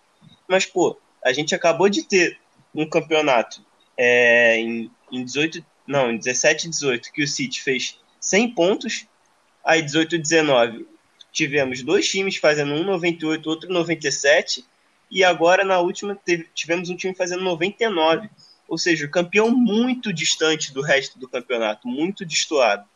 [0.48, 2.38] Mas, pô, a gente acabou de ter
[2.74, 3.64] um campeonato
[3.96, 9.06] é, em, em 18, não, em 17 e 18, que o City fez 100 pontos,
[9.64, 10.86] aí 18 e 19
[11.32, 14.64] tivemos dois times fazendo um 98, outro 97,
[15.12, 18.30] e agora na última teve, tivemos um time fazendo 99.
[18.66, 22.88] Ou seja, campeão muito distante do resto do campeonato, muito destoado.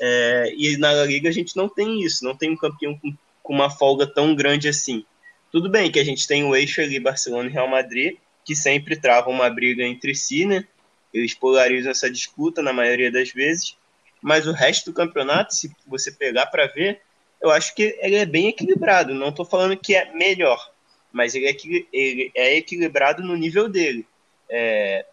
[0.00, 3.54] É, e na Liga a gente não tem isso, não tem um campeão com, com,
[3.54, 5.04] uma folga tão grande assim.
[5.52, 8.96] Tudo bem que a gente tem o eixo ali, Barcelona e Real Madrid, que sempre
[8.96, 10.66] travam uma briga entre si, né?
[11.14, 13.76] Eles polarizam essa disputa na maioria das vezes,
[14.20, 17.00] mas o resto do campeonato, se você pegar para ver,
[17.40, 19.14] eu acho que ele é bem equilibrado.
[19.14, 20.72] Não estou falando que é melhor,
[21.12, 21.56] mas ele é,
[21.92, 24.06] ele é equilibrado no nível dele.
[24.48, 25.04] É,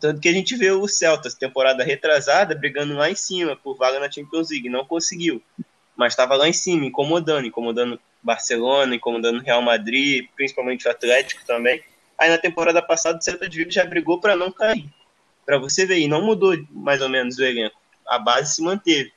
[0.00, 3.98] tanto que a gente vê o Celta, temporada retrasada, brigando lá em cima por vaga
[3.98, 4.68] na Champions League.
[4.68, 5.42] Não conseguiu,
[5.96, 11.82] mas estava lá em cima, incomodando, incomodando Barcelona, incomodando Real Madrid, principalmente o Atlético também.
[12.18, 14.88] Aí na temporada passada o Celta de Vigo já brigou para não cair.
[15.44, 17.76] Para você ver, e não mudou mais ou menos o elenco.
[18.06, 19.12] A base se manteve.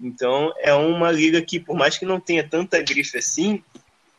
[0.00, 3.62] Então é uma liga que, por mais que não tenha tanta grife assim,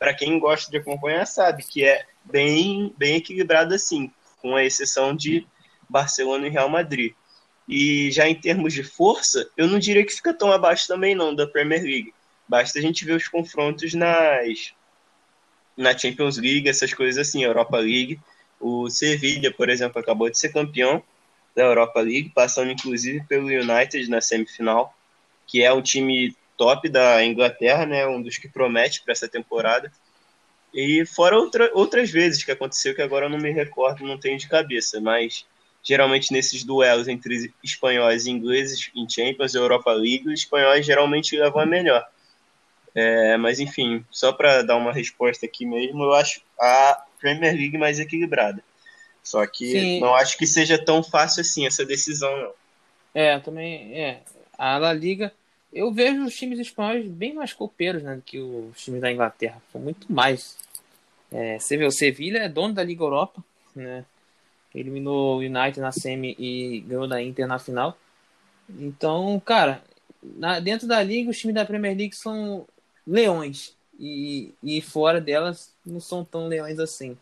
[0.03, 4.11] para quem gosta de acompanhar sabe que é bem, bem equilibrado assim,
[4.41, 5.47] com a exceção de
[5.87, 7.13] Barcelona e Real Madrid.
[7.69, 11.33] E já em termos de força, eu não diria que fica tão abaixo também não
[11.33, 12.13] da Premier League.
[12.45, 14.73] Basta a gente ver os confrontos nas
[15.77, 18.19] na Champions League, essas coisas assim, Europa League.
[18.59, 21.01] O Sevilla, por exemplo, acabou de ser campeão
[21.55, 24.93] da Europa League, passando inclusive pelo United na semifinal,
[25.47, 29.91] que é um time top da Inglaterra, né, um dos que promete para essa temporada.
[30.73, 34.39] E fora outra, outras vezes que aconteceu que agora eu não me recordo, não tenho
[34.39, 35.45] de cabeça, mas
[35.83, 41.61] geralmente nesses duelos entre espanhóis e ingleses em Champions Europa League, os espanhóis geralmente levam
[41.61, 42.07] a melhor.
[42.95, 47.77] É, mas enfim, só para dar uma resposta aqui mesmo, eu acho a Premier League
[47.77, 48.63] mais equilibrada.
[49.21, 49.99] Só que Sim.
[49.99, 52.51] não acho que seja tão fácil assim essa decisão, não.
[53.13, 54.21] É, também é.
[54.57, 55.33] A La Liga,
[55.73, 59.61] eu vejo os times espanhóis bem mais copeiros né, do que os times da Inglaterra.
[59.71, 60.57] São muito mais.
[61.31, 63.43] É, você vê, o Sevilla é dono da Liga Europa,
[63.75, 64.05] né?
[64.73, 67.97] eliminou o United na semi e ganhou da Inter na final.
[68.69, 69.83] Então, cara,
[70.21, 72.65] na, dentro da liga, os times da Premier League são
[73.05, 73.75] leões.
[73.99, 77.17] E, e fora delas não são tão leões assim.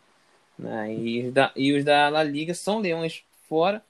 [0.58, 0.94] Né?
[0.94, 3.82] E, da, e os da La Liga são leões fora.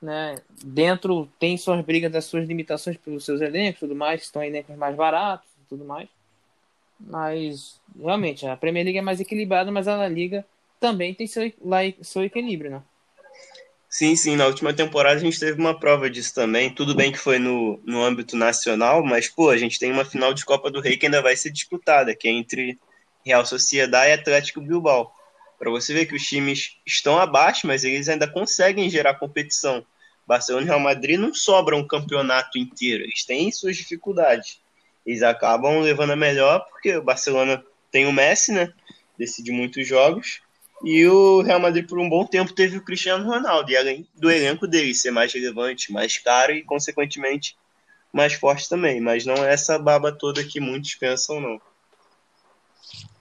[0.00, 0.36] Né?
[0.64, 4.96] Dentro tem suas brigas das suas limitações pelos seus elencos tudo mais, estão elencos mais
[4.96, 6.08] baratos e tudo mais.
[6.98, 10.44] Mas realmente a Premier League é mais equilibrada, mas a La Liga
[10.78, 11.52] também tem seu,
[12.02, 12.82] seu equilíbrio, né?
[13.88, 16.72] Sim, sim, na última temporada a gente teve uma prova disso também.
[16.72, 20.32] Tudo bem que foi no, no âmbito nacional, mas, pô, a gente tem uma final
[20.32, 22.78] de Copa do Rei que ainda vai ser disputada, que é entre
[23.26, 25.12] Real Sociedade e Atlético Bilbao.
[25.60, 29.86] Para você ver que os times estão abaixo, mas eles ainda conseguem gerar competição.
[30.26, 34.60] Barcelona e Real Madrid não sobram um campeonato inteiro, eles têm suas dificuldades.
[35.06, 38.72] Eles acabam levando a melhor porque o Barcelona tem o Messi, né?
[39.16, 40.40] Decide muitos jogos
[40.82, 44.30] e o Real Madrid, por um bom tempo, teve o Cristiano Ronaldo, e além do
[44.30, 47.56] elenco dele ser mais relevante, mais caro e, consequentemente,
[48.10, 48.98] mais forte também.
[49.00, 51.60] Mas não é essa baba toda que muitos pensam, não.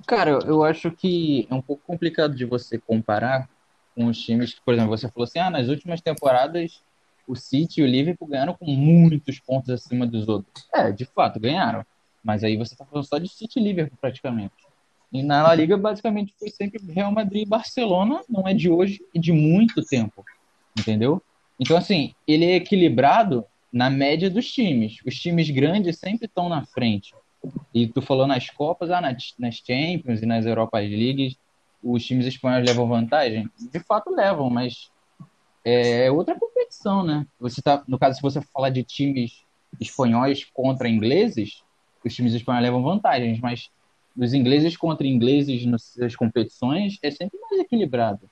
[0.09, 3.47] Cara, eu acho que é um pouco complicado de você comparar
[3.93, 6.81] com os times que, por exemplo, você falou assim: ah, nas últimas temporadas
[7.27, 10.67] o City e o Liverpool ganharam com muitos pontos acima dos outros.
[10.73, 11.85] É, de fato, ganharam.
[12.23, 14.55] Mas aí você tá falando só de City e Liverpool, praticamente.
[15.13, 18.99] E na La Liga, basicamente, foi sempre Real Madrid e Barcelona, não é de hoje
[19.13, 20.25] e de muito tempo,
[20.75, 21.21] entendeu?
[21.59, 24.97] Então, assim, ele é equilibrado na média dos times.
[25.05, 27.13] Os times grandes sempre estão na frente.
[27.73, 31.37] E tu falou nas Copas, ah, nas, nas Champions e nas Europa Leagues,
[31.83, 33.49] os times espanhóis levam vantagem?
[33.57, 34.91] De fato levam, mas
[35.63, 37.25] é outra competição, né?
[37.39, 39.43] Você tá, no caso, se você falar de times
[39.79, 41.63] espanhóis contra ingleses,
[42.03, 43.69] os times espanhóis levam vantagens, mas
[44.15, 48.29] dos ingleses contra ingleses nas competições é sempre mais equilibrado.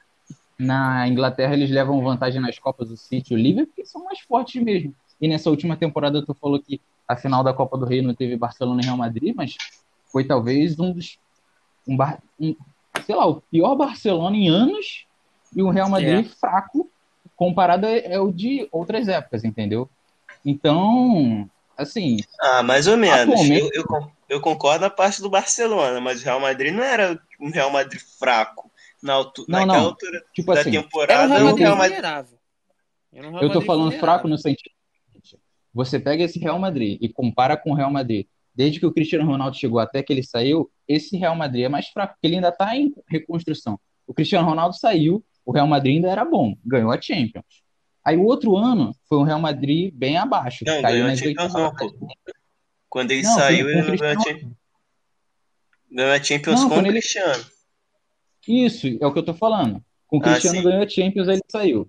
[0.57, 4.19] Na Inglaterra eles levam vantagem nas Copas do City e o Liverpool porque são mais
[4.19, 4.93] fortes mesmo.
[5.19, 8.38] E nessa última temporada tu falou que a final da Copa do Rei não teve
[8.38, 9.56] Barcelona e Real Madrid, mas
[10.12, 11.17] foi talvez um dos
[11.88, 11.97] um,
[12.39, 12.56] um
[13.06, 15.06] sei lá, o pior Barcelona em anos
[15.56, 16.30] e o Real Madrid é.
[16.30, 16.89] fraco
[17.36, 19.89] comparado é o de outras épocas, entendeu?
[20.43, 22.17] Então, assim.
[22.39, 23.34] Ah, mais ou menos.
[23.34, 23.69] Atualmente...
[23.73, 27.49] Eu, eu, eu, concordo na parte do Barcelona, mas o Real Madrid não era um
[27.49, 28.71] Real Madrid fraco.
[29.01, 29.45] Na altu...
[29.47, 29.75] não, não.
[29.75, 32.03] altura tipo da assim, temporada, é o Real Madrid.
[33.13, 34.76] Eu, eu tô falando fraco no sentido.
[35.77, 38.25] Você pega esse Real Madrid e compara com o Real Madrid.
[38.51, 41.89] Desde que o Cristiano Ronaldo chegou até que ele saiu, esse Real Madrid é mais
[41.89, 43.79] fraco, porque ele ainda está em reconstrução.
[44.07, 47.61] O Cristiano Ronaldo saiu, o Real Madrid ainda era bom, ganhou a Champions.
[48.03, 50.65] Aí o outro ano foi um Real Madrid bem abaixo.
[50.65, 52.07] Não, caiu nas Champions não, pô.
[52.89, 54.53] Quando ele não, saiu, ele ganhou a Champions.
[55.91, 56.89] Ganhou a Champions não, com o ele...
[56.89, 57.45] Cristiano.
[58.47, 59.79] Isso, é o que eu tô falando.
[60.07, 61.87] Com o ah, Cristiano ah, ganhou a Champions, aí ele saiu.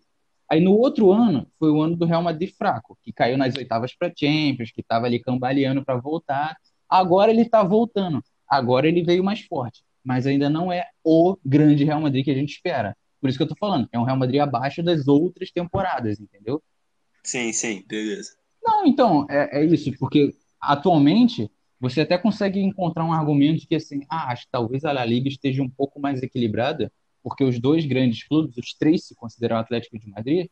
[0.50, 3.94] Aí no outro ano, foi o ano do Real Madrid fraco, que caiu nas oitavas
[3.94, 6.56] para Champions, que estava ali cambaleando para voltar.
[6.88, 8.22] Agora ele está voltando.
[8.48, 9.82] Agora ele veio mais forte.
[10.02, 12.96] Mas ainda não é o grande Real Madrid que a gente espera.
[13.20, 16.62] Por isso que eu tô falando, é um Real Madrid abaixo das outras temporadas, entendeu?
[17.22, 18.30] Sim, sim, beleza.
[18.62, 24.00] Não, então, é, é isso, porque atualmente você até consegue encontrar um argumento que assim,
[24.08, 27.84] ah, acho que talvez a La Liga esteja um pouco mais equilibrada, porque os dois
[27.84, 30.48] grandes clubes, os três se consideram Atlético de Madrid,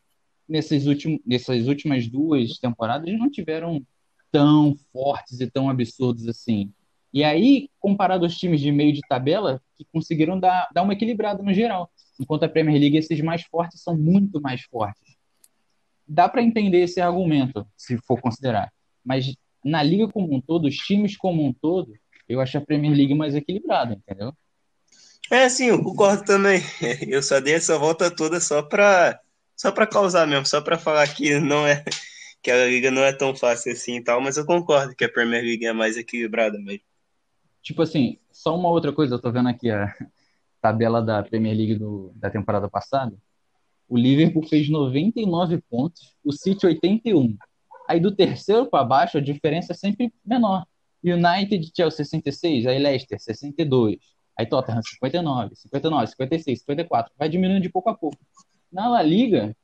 [0.48, 0.84] nessas,
[1.24, 3.84] nessas últimas duas temporadas não tiveram
[4.30, 6.72] tão fortes e tão absurdos assim.
[7.12, 11.42] E aí, comparado aos times de meio de tabela, que conseguiram dar, dar uma equilibrada
[11.42, 15.16] no geral enquanto a Premier League esses mais fortes são muito mais fortes.
[16.06, 18.72] Dá para entender esse argumento, se for considerar.
[19.04, 21.92] Mas na liga como um todo, os times como um todo,
[22.28, 24.32] eu acho a Premier League mais equilibrada, entendeu?
[25.30, 26.60] É, sim, eu concordo também.
[27.08, 29.20] Eu só dei essa volta toda só para
[29.56, 31.82] só para causar mesmo, só para falar que não é
[32.42, 35.08] que a liga não é tão fácil assim e tal, mas eu concordo que a
[35.08, 36.84] Premier League é mais equilibrada mesmo.
[37.62, 39.92] Tipo assim, só uma outra coisa, eu tô vendo aqui a,
[40.60, 43.16] tabela da Premier League do, da temporada passada,
[43.88, 47.36] o Liverpool fez 99 pontos, o City 81.
[47.88, 50.66] Aí do terceiro para baixo a diferença é sempre menor.
[51.04, 53.98] United, Chelsea 66, aí Leicester 62,
[54.36, 57.12] aí Tottenham 59, 59, 56, 54.
[57.18, 58.18] Vai diminuindo de pouco a pouco.
[58.70, 59.56] Na La Liga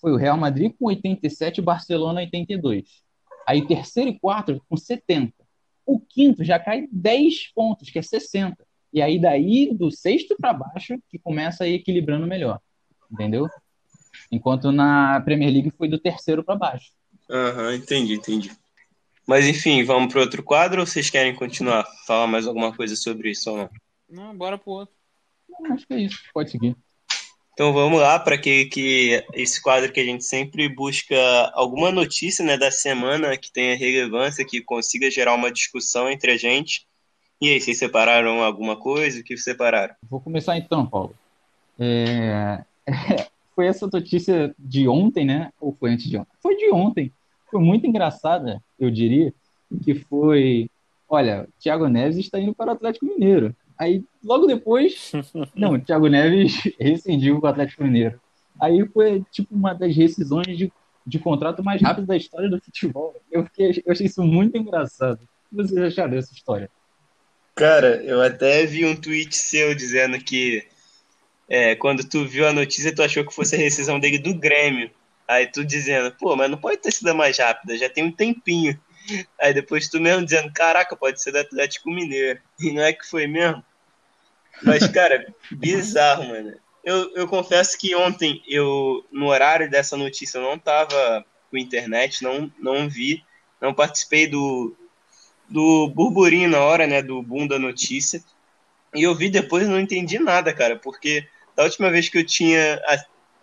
[0.00, 3.02] foi o Real Madrid com 87 e Barcelona 82.
[3.46, 5.32] Aí terceiro e quarto com 70.
[5.84, 8.56] O quinto já cai 10 pontos, que é 60.
[8.92, 12.60] E aí, daí, do sexto para baixo, que começa a ir equilibrando melhor.
[13.10, 13.48] Entendeu?
[14.32, 16.90] Enquanto na Premier League foi do terceiro para baixo.
[17.30, 18.50] Aham, uhum, entendi, entendi.
[19.26, 21.84] Mas enfim, vamos para outro quadro ou vocês querem continuar?
[22.06, 23.70] Falar mais alguma coisa sobre isso ou não?
[24.08, 24.94] Não, bora pro outro.
[25.70, 26.76] Acho que é isso, pode seguir.
[27.52, 31.16] Então vamos lá para que, que esse quadro que a gente sempre busca
[31.54, 36.36] alguma notícia né, da semana que tenha relevância, que consiga gerar uma discussão entre a
[36.36, 36.86] gente.
[37.40, 39.20] E aí, vocês separaram alguma coisa?
[39.20, 39.94] O que separaram?
[40.08, 41.14] Vou começar então, Paulo.
[41.78, 42.62] É...
[43.54, 45.50] foi essa notícia de ontem, né?
[45.58, 46.32] Ou foi antes de ontem?
[46.42, 47.12] Foi de ontem.
[47.50, 49.32] Foi muito engraçada, eu diria,
[49.82, 50.68] que foi,
[51.08, 53.56] olha, Thiago Neves está indo para o Atlético Mineiro.
[53.78, 55.12] Aí, logo depois,
[55.54, 58.20] não, Thiago Neves rescindiu com o Atlético Mineiro.
[58.60, 60.72] Aí foi, tipo, uma das rescisões de,
[61.06, 63.14] de contrato mais rápidas da história do futebol.
[63.30, 65.20] Eu, fiquei, eu achei isso muito engraçado.
[65.20, 66.70] O que vocês acharam dessa história?
[67.54, 70.66] Cara, eu até vi um tweet seu dizendo que
[71.48, 74.90] é, quando tu viu a notícia, tu achou que fosse a rescisão dele do Grêmio.
[75.28, 78.78] Aí tu dizendo, pô, mas não pode ter sido mais rápida, já tem um tempinho.
[79.40, 82.40] Aí depois tu mesmo dizendo, caraca, pode ser do Atlético Mineiro.
[82.58, 83.64] E não é que foi mesmo?
[84.62, 86.54] Mas, cara, bizarro, mano.
[86.84, 92.22] Eu, eu confesso que ontem, eu no horário dessa notícia, eu não tava com internet,
[92.22, 93.24] não, não vi,
[93.60, 94.76] não participei do,
[95.48, 98.22] do burburinho na hora, né, do boom da notícia.
[98.94, 102.80] E eu vi depois não entendi nada, cara, porque da última vez que eu tinha,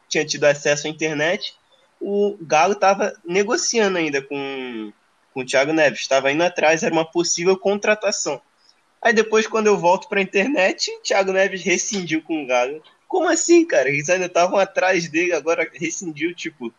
[0.07, 1.53] tinha tido acesso à internet,
[1.99, 4.93] o Galo estava negociando ainda com,
[5.33, 8.41] com o Thiago Neves, estava indo atrás, era uma possível contratação.
[9.01, 12.81] Aí depois, quando eu volto para a internet, Thiago Neves rescindiu com o Galo.
[13.07, 13.89] Como assim, cara?
[13.89, 16.73] Eles ainda estavam atrás dele, agora rescindiu, tipo,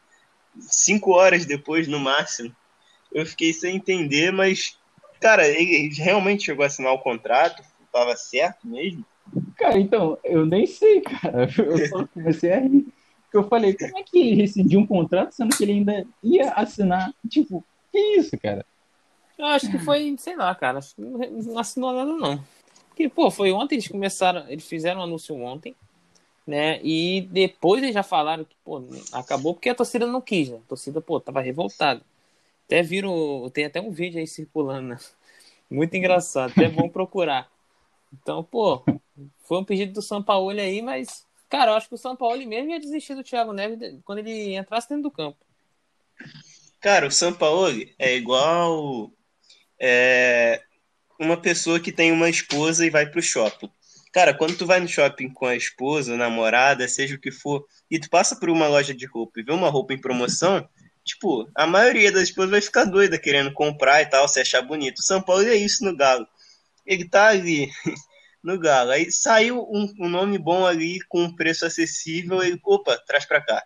[0.58, 2.54] cinco horas depois, no máximo.
[3.12, 4.76] Eu fiquei sem entender, mas
[5.24, 7.62] Cara, ele realmente chegou a assinar o contrato?
[7.90, 9.06] Tava certo mesmo?
[9.56, 11.48] Cara, então, eu nem sei, cara.
[11.56, 12.86] Eu só comecei a rir.
[13.32, 17.10] Eu falei, como é que ele rescindiu um contrato sendo que ele ainda ia assinar?
[17.26, 17.64] Tipo,
[17.94, 18.66] que isso, cara?
[19.38, 20.80] Eu acho que foi, sei lá, cara.
[20.98, 22.44] Não assinou nada, não.
[22.96, 25.74] Que, pô, foi ontem, eles começaram, eles fizeram um anúncio ontem,
[26.46, 26.80] né?
[26.82, 30.58] E depois eles já falaram que, pô, acabou porque a torcida não quis, né?
[30.58, 32.02] A torcida, pô, tava revoltada.
[32.66, 34.98] Até viram, tem até um vídeo aí circulando, né?
[35.70, 37.48] Muito engraçado, até bom procurar.
[38.12, 38.84] Então, pô,
[39.40, 42.36] foi um pedido do São Paulo aí, mas, cara, eu acho que o São Paulo
[42.46, 45.38] mesmo ia desistir do Thiago Neves quando ele entrasse dentro do campo.
[46.84, 49.10] Cara, o São Paulo é igual
[49.80, 50.60] é,
[51.18, 53.70] uma pessoa que tem uma esposa e vai pro shopping.
[54.12, 57.98] Cara, quando tu vai no shopping com a esposa, namorada, seja o que for, e
[57.98, 60.68] tu passa por uma loja de roupa e vê uma roupa em promoção,
[61.02, 64.98] tipo, a maioria das esposas vai ficar doida querendo comprar e tal, se achar bonito.
[64.98, 66.28] O São Paulo é isso no Galo.
[66.84, 67.70] Ele tá ali
[68.44, 68.90] no Galo.
[68.90, 73.40] Aí saiu um, um nome bom ali com um preço acessível, ele, opa, traz pra
[73.40, 73.64] cá.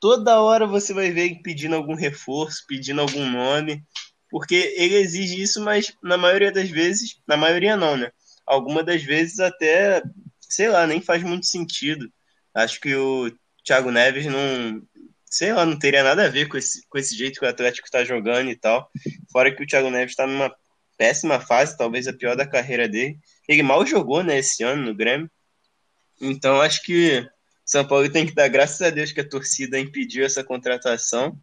[0.00, 3.84] Toda hora você vai ver pedindo algum reforço, pedindo algum nome,
[4.30, 8.10] porque ele exige isso, mas na maioria das vezes, na maioria não, né?
[8.50, 10.02] algumas das vezes até,
[10.40, 12.12] sei lá, nem faz muito sentido.
[12.52, 13.30] Acho que o
[13.64, 14.82] Thiago Neves não,
[15.24, 17.86] sei lá, não teria nada a ver com esse, com esse jeito que o Atlético
[17.86, 18.90] está jogando e tal.
[19.30, 20.52] Fora que o Thiago Neves está numa
[20.98, 23.16] péssima fase, talvez a pior da carreira dele.
[23.48, 25.30] Ele mal jogou, né, esse ano no Grêmio.
[26.20, 27.26] Então acho que
[27.70, 31.40] São Paulo tem que dar graças a Deus que a torcida impediu essa contratação,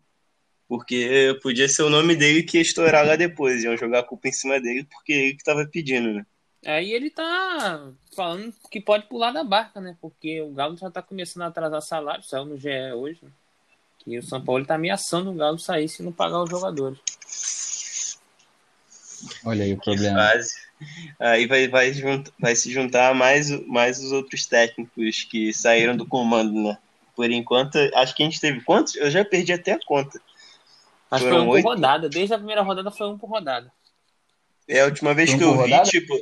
[0.68, 4.28] porque podia ser o nome dele que ia estourar lá depois, iam jogar a culpa
[4.28, 6.26] em cima dele, porque ele que estava pedindo, né?
[6.66, 9.96] Aí ele tá falando que pode pular da barca, né?
[10.02, 13.32] Porque o Galo já tá começando a atrasar salário, saiu no GE hoje, né?
[14.00, 17.00] Que o São Paulo tá ameaçando o Galo sair se não pagar os jogadores.
[19.46, 20.32] Olha aí o problema.
[21.20, 21.92] Aí vai, vai,
[22.40, 26.78] vai se juntar mais, mais os outros técnicos que saíram do comando, né?
[27.16, 28.96] Por enquanto, acho que a gente teve quantos?
[28.96, 30.22] Eu já perdi até a conta.
[31.10, 32.10] Acho que foi um por rodada.
[32.10, 33.72] Desde a primeira rodada foi um por rodada.
[34.68, 35.90] É, a última vez um que eu vi, rodada?
[35.90, 36.14] tipo,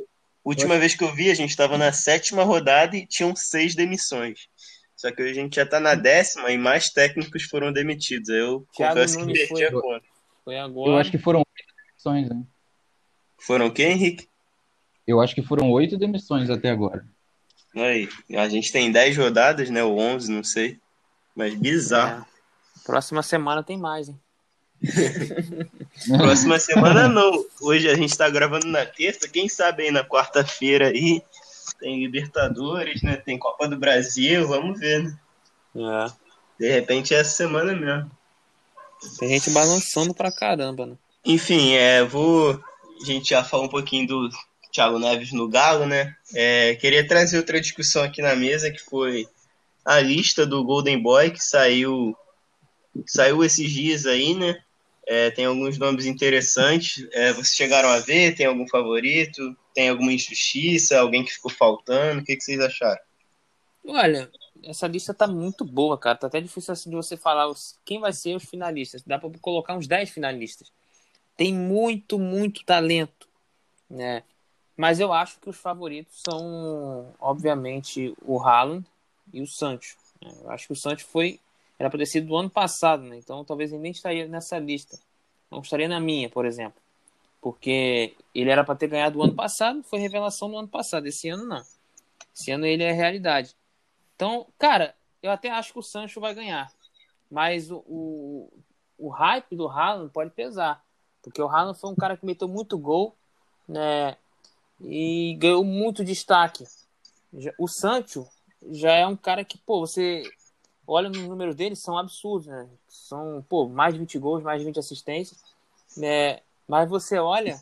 [0.46, 4.48] Última vez que eu vi, a gente estava na sétima rodada e tinham seis demissões.
[4.94, 8.28] Só que hoje a gente já está na décima e mais técnicos foram demitidos.
[8.28, 10.06] Eu Thiago confesso Nunes que perdi foi, a conta.
[10.44, 10.90] Foi agora.
[10.92, 12.44] Eu acho que foram oito demissões, né?
[13.38, 14.28] Foram quem, Henrique?
[15.06, 17.06] Eu acho que foram oito demissões até agora.
[17.74, 19.84] Aí, a gente tem dez rodadas, né?
[19.84, 20.78] Ou onze, não sei.
[21.34, 22.22] Mas bizarro.
[22.22, 22.36] É.
[22.84, 24.18] Próxima semana tem mais, hein?
[26.18, 27.44] Próxima semana não.
[27.60, 29.28] Hoje a gente está gravando na terça.
[29.28, 31.22] Quem sabe aí na quarta-feira aí
[31.78, 33.16] tem Libertadores, né?
[33.16, 34.46] Tem Copa do Brasil.
[34.46, 35.18] Vamos ver, né?
[35.76, 36.12] É.
[36.58, 38.10] De repente é essa semana mesmo.
[39.18, 40.96] Tem gente balançando pra caramba, né?
[41.24, 42.62] Enfim, é, vou.
[43.00, 44.30] A gente já falou um pouquinho do
[44.72, 46.14] Thiago Neves no Galo, né?
[46.34, 49.26] É, queria trazer outra discussão aqui na mesa que foi
[49.84, 52.16] a lista do Golden Boy que saiu
[53.06, 54.58] saiu esses dias aí, né?
[55.06, 57.06] É, tem alguns nomes interessantes.
[57.12, 58.34] É, vocês chegaram a ver?
[58.34, 59.56] Tem algum favorito?
[59.72, 60.98] Tem alguma injustiça?
[60.98, 62.20] Alguém que ficou faltando?
[62.20, 63.00] O que, que vocês acharam?
[63.86, 64.28] Olha,
[64.64, 66.18] essa lista tá muito boa, cara.
[66.18, 69.02] Tá até difícil assim de você falar os, quem vai ser os finalistas.
[69.06, 70.72] Dá para colocar uns 10 finalistas.
[71.36, 73.28] Tem muito, muito talento,
[73.88, 74.22] né?
[74.76, 78.86] Mas eu acho que os favoritos são, obviamente, o Haaland
[79.32, 79.96] e o Sancho.
[80.20, 81.40] Eu acho que o Sancho foi
[81.78, 83.16] era para ter sido do ano passado, né?
[83.16, 84.98] Então talvez ele nem estaria nessa lista.
[85.50, 86.80] Não estaria na minha, por exemplo.
[87.40, 91.06] Porque ele era para ter ganhado o ano passado, foi revelação do ano passado.
[91.06, 91.62] Esse ano não.
[92.34, 93.54] Esse ano ele é realidade.
[94.14, 96.70] Então, cara, eu até acho que o Sancho vai ganhar.
[97.30, 98.52] Mas o, o,
[98.98, 100.82] o hype do Haaland pode pesar.
[101.26, 103.12] Porque o Haaland foi um cara que meteu muito gol,
[103.68, 104.16] né?
[104.80, 106.64] E ganhou muito destaque.
[107.58, 108.24] O Sancho
[108.70, 110.22] já é um cara que, pô, você
[110.86, 112.68] olha no número deles, são absurdos, né?
[112.88, 115.42] São, pô, mais de 20 gols, mais de 20 assistências.
[115.96, 116.38] Né?
[116.68, 117.60] Mas você olha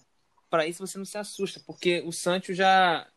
[0.50, 3.08] para isso você não se assusta, porque o Sancho já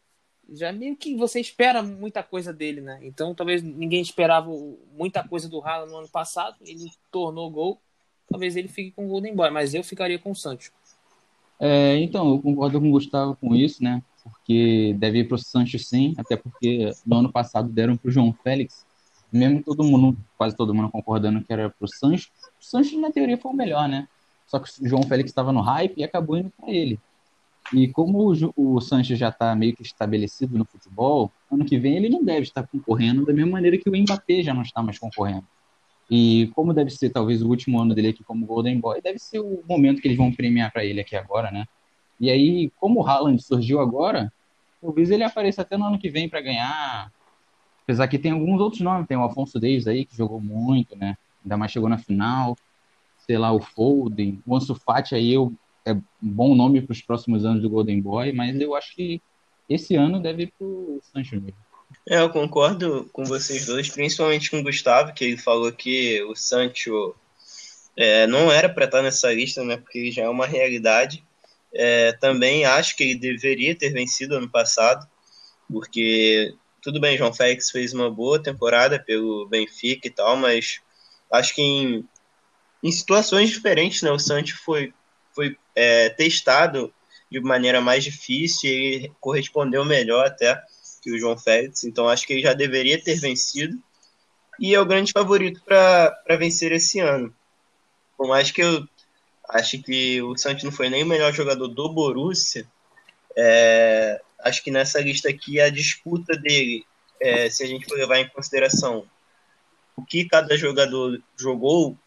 [0.49, 2.99] já meio que você espera muita coisa dele, né?
[3.01, 4.49] Então talvez ninguém esperava
[4.93, 7.81] muita coisa do Haaland no ano passado, ele tornou gol,
[8.29, 10.71] talvez ele fique com o Golden Boy, mas eu ficaria com o Sancho.
[11.59, 14.01] É, então, eu concordo com o Gustavo com isso, né?
[14.23, 18.11] Porque deve ir para o Sancho sim, até porque no ano passado deram para o
[18.11, 18.85] João Félix,
[19.31, 23.37] mesmo todo mundo, quase todo mundo concordando que era pro Sancho, o Sancho na teoria
[23.37, 24.07] foi o melhor, né?
[24.45, 26.99] Só que o João Félix estava no hype e acabou indo para ele.
[27.73, 31.97] E como o, o Sancho já está meio que estabelecido no futebol, ano que vem
[31.97, 34.97] ele não deve estar concorrendo da mesma maneira que o Mbappé já não está mais
[34.97, 35.45] concorrendo.
[36.09, 39.39] E como deve ser talvez o último ano dele aqui como Golden Boy, deve ser
[39.39, 41.65] o momento que eles vão premiar para ele aqui agora, né?
[42.19, 44.31] E aí, como o Haaland surgiu agora,
[44.81, 47.11] talvez ele apareça até no ano que vem para ganhar
[47.87, 51.17] Apesar que tem alguns outros nomes, tem o Afonso Davis aí, que jogou muito, né?
[51.41, 52.53] Ainda mais chegou na final.
[53.19, 54.43] Sei lá, o Foden.
[54.45, 55.53] O Ansu Fati aí eu,
[55.85, 59.21] é um bom nome para os próximos anos do Golden Boy, mas eu acho que
[59.69, 61.55] esse ano deve ir pro Sancho mesmo.
[62.09, 66.35] É, eu concordo com vocês dois, principalmente com o Gustavo, que ele falou que o
[66.35, 67.15] Sancho
[67.95, 69.77] é, não era para estar nessa lista, né?
[69.77, 71.23] Porque já é uma realidade.
[71.73, 75.05] É, também acho que ele deveria ter vencido ano passado,
[75.69, 80.79] porque tudo bem, João Félix fez uma boa temporada pelo Benfica e tal, mas
[81.31, 82.07] acho que em,
[82.81, 84.11] em situações diferentes, né?
[84.11, 84.93] O Sancho foi,
[85.33, 86.93] foi é, testado
[87.29, 90.63] de maneira mais difícil e correspondeu melhor até
[91.07, 93.81] que o João Félix, então acho que ele já deveria ter vencido
[94.59, 97.33] e é o grande favorito para vencer esse ano.
[98.17, 98.85] Por mais que eu
[99.47, 102.67] acho que o Santos não foi nem o melhor jogador do Borussia,
[103.37, 106.85] é, acho que nessa lista aqui a disputa dele,
[107.21, 109.07] é, se a gente for levar em consideração
[109.95, 111.97] o que cada jogador jogou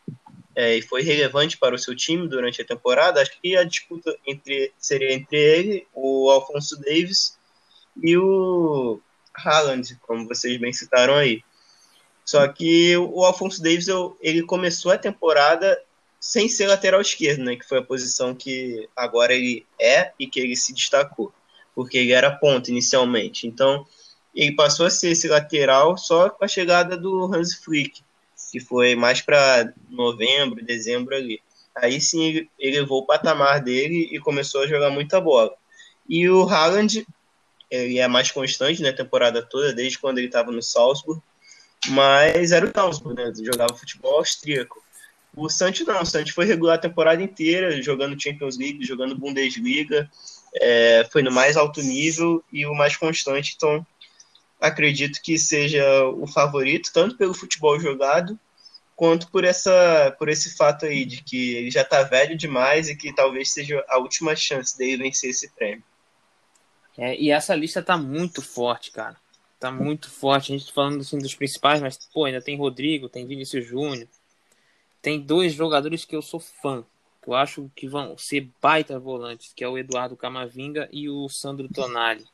[0.55, 4.15] é, e foi relevante para o seu time durante a temporada, acho que a disputa
[4.27, 7.40] entre, seria entre ele, o Alfonso Davis
[8.03, 9.01] e o
[9.35, 11.43] Haaland, como vocês bem citaram aí.
[12.25, 13.87] Só que o Alfonso Davis
[14.21, 15.81] ele começou a temporada
[16.21, 20.39] sem ser lateral esquerdo, né, que foi a posição que agora ele é e que
[20.39, 21.33] ele se destacou,
[21.75, 23.47] porque ele era ponta inicialmente.
[23.47, 23.87] Então,
[24.35, 28.03] ele passou a ser esse lateral só com a chegada do Hans Flick,
[28.53, 31.41] que foi mais para novembro, dezembro ali.
[31.75, 35.55] Aí sim ele elevou o patamar dele e começou a jogar muita bola.
[36.09, 37.07] E o Haaland,
[37.71, 41.23] ele é mais constante na né, temporada toda, desde quando ele estava no Salzburg,
[41.89, 43.33] mas era o Salzburg, né?
[43.43, 44.83] Jogava futebol austríaco.
[45.35, 50.11] O Santos não, o Santos foi regular a temporada inteira, jogando Champions League, jogando Bundesliga,
[50.55, 53.87] é, foi no mais alto nível e o mais constante, então
[54.61, 58.39] acredito que seja o favorito, tanto pelo futebol jogado,
[58.97, 62.97] quanto por, essa, por esse fato aí de que ele já está velho demais e
[62.97, 65.85] que talvez seja a última chance dele vencer esse prêmio.
[66.97, 69.17] É, e essa lista tá muito forte, cara.
[69.59, 70.53] Tá muito forte.
[70.53, 74.09] A gente tá falando assim, dos principais, mas pô, ainda tem Rodrigo, tem Vinícius Júnior.
[75.03, 76.85] Tem dois jogadores que eu sou fã.
[77.23, 81.29] Que eu acho que vão ser baita volantes, que é o Eduardo Camavinga e o
[81.29, 82.25] Sandro Tonali.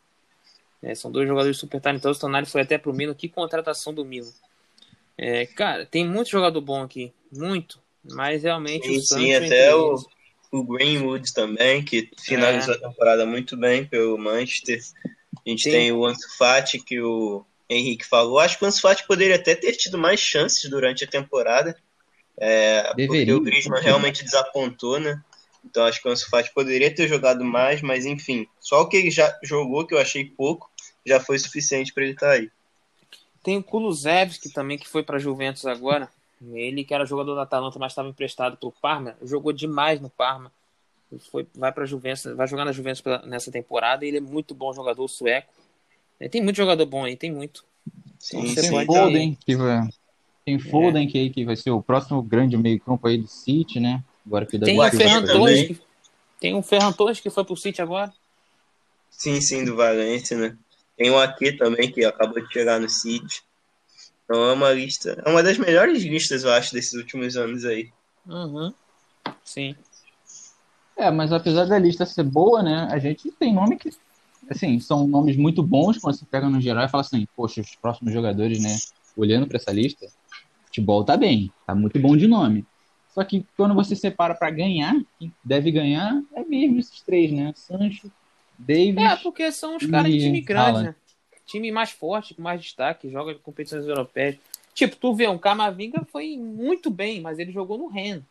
[0.82, 2.18] É, são dois jogadores super talentosos.
[2.18, 3.14] O Tonali foi até pro Milan.
[3.14, 4.32] Que contratação do Milan.
[5.18, 7.12] É, cara, tem muito jogador bom aqui.
[7.32, 7.80] Muito.
[8.04, 9.24] Mas realmente sim, o Santos...
[9.24, 9.96] Sim, até o,
[10.56, 12.76] o Greenwood também, que finalizou é.
[12.78, 14.80] a temporada muito bem pelo Manchester.
[15.46, 15.70] A gente Sim.
[15.70, 18.38] tem o Ansu Fati, que o Henrique falou.
[18.38, 21.76] Acho que o Ansu Fati poderia até ter tido mais chances durante a temporada,
[22.38, 25.22] é, porque o Griezmann realmente desapontou, né?
[25.64, 28.96] Então acho que o Ansu Fati poderia ter jogado mais, mas enfim, só o que
[28.96, 30.70] ele já jogou, que eu achei pouco,
[31.04, 32.50] já foi suficiente para ele estar tá aí.
[33.42, 36.10] Tem o Kulusevski também, que foi para Juventus agora.
[36.52, 40.10] Ele que era jogador da Atalanta, mas estava emprestado para o Parma, jogou demais no
[40.10, 40.52] Parma.
[41.30, 44.04] Foi, vai para Juventus, vai jogar na Juventus nessa temporada.
[44.04, 45.52] E ele é muito bom jogador sueco.
[46.30, 47.64] Tem muito jogador bom aí, tem muito.
[48.18, 49.88] Sim, então, tem Foden, que vai,
[50.44, 51.10] tem Foden é.
[51.10, 54.02] que, que vai ser o próximo grande meio-campo aí do City, né?
[54.26, 55.80] Agora que tem o Ferran Torres, que,
[56.40, 58.12] tem um Ferran Torres que foi pro City agora.
[59.10, 60.56] Sim, sim, do Valência, né?
[60.96, 63.42] Tem um aqui também que acabou de chegar no City.
[64.26, 65.22] Então é uma lista.
[65.24, 67.90] É uma das melhores listas, eu acho, desses últimos anos aí.
[68.26, 68.74] Uhum.
[69.44, 69.76] Sim.
[70.96, 72.88] É, mas apesar da lista ser boa, né?
[72.90, 73.90] A gente tem nome que.
[74.50, 77.74] Assim, são nomes muito bons quando você pega no geral e fala assim, poxa, os
[77.76, 78.76] próximos jogadores, né?
[79.16, 80.06] Olhando para essa lista,
[80.66, 82.64] futebol tá bem, tá muito bom de nome.
[83.12, 87.52] Só que quando você separa para ganhar, quem deve ganhar é mesmo esses três, né?
[87.56, 88.10] Sancho,
[88.58, 88.98] Davis.
[88.98, 90.94] É, porque são os caras de time grande, né?
[91.46, 94.36] Time mais forte, com mais destaque, joga em competições europeias.
[94.74, 98.22] Tipo, tu vê, um Camavinga foi muito bem, mas ele jogou no Rennes.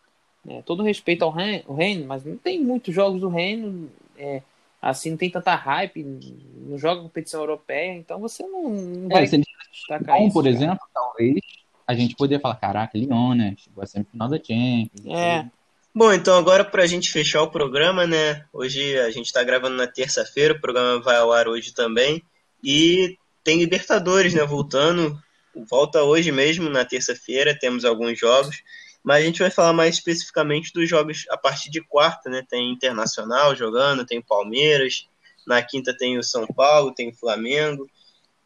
[0.43, 0.61] Né?
[0.63, 4.43] Todo respeito ao Rennes, mas não tem muitos jogos do Rennes, é,
[4.81, 9.27] assim, não tem tanta hype, não joga competição europeia, então você não, não é, vai
[9.27, 10.55] se ele destacar bom, isso, por cara.
[10.55, 11.39] exemplo, talvez
[11.87, 13.55] a gente poderia falar, caraca, Lyon, né?
[13.57, 15.05] Chegou a semifinal da Champions.
[15.07, 15.45] É.
[15.93, 18.45] Bom, então agora para a gente fechar o programa, né?
[18.51, 22.21] Hoje a gente está gravando na terça-feira, o programa vai ao ar hoje também.
[22.65, 24.43] E tem Libertadores, né?
[24.43, 25.15] Voltando.
[25.69, 28.63] Volta hoje mesmo, na terça-feira, temos alguns jogos.
[29.03, 32.43] Mas a gente vai falar mais especificamente dos jogos a partir de quarta, né?
[32.49, 35.07] Tem Internacional jogando, tem Palmeiras.
[35.45, 37.87] Na quinta tem o São Paulo, tem o Flamengo.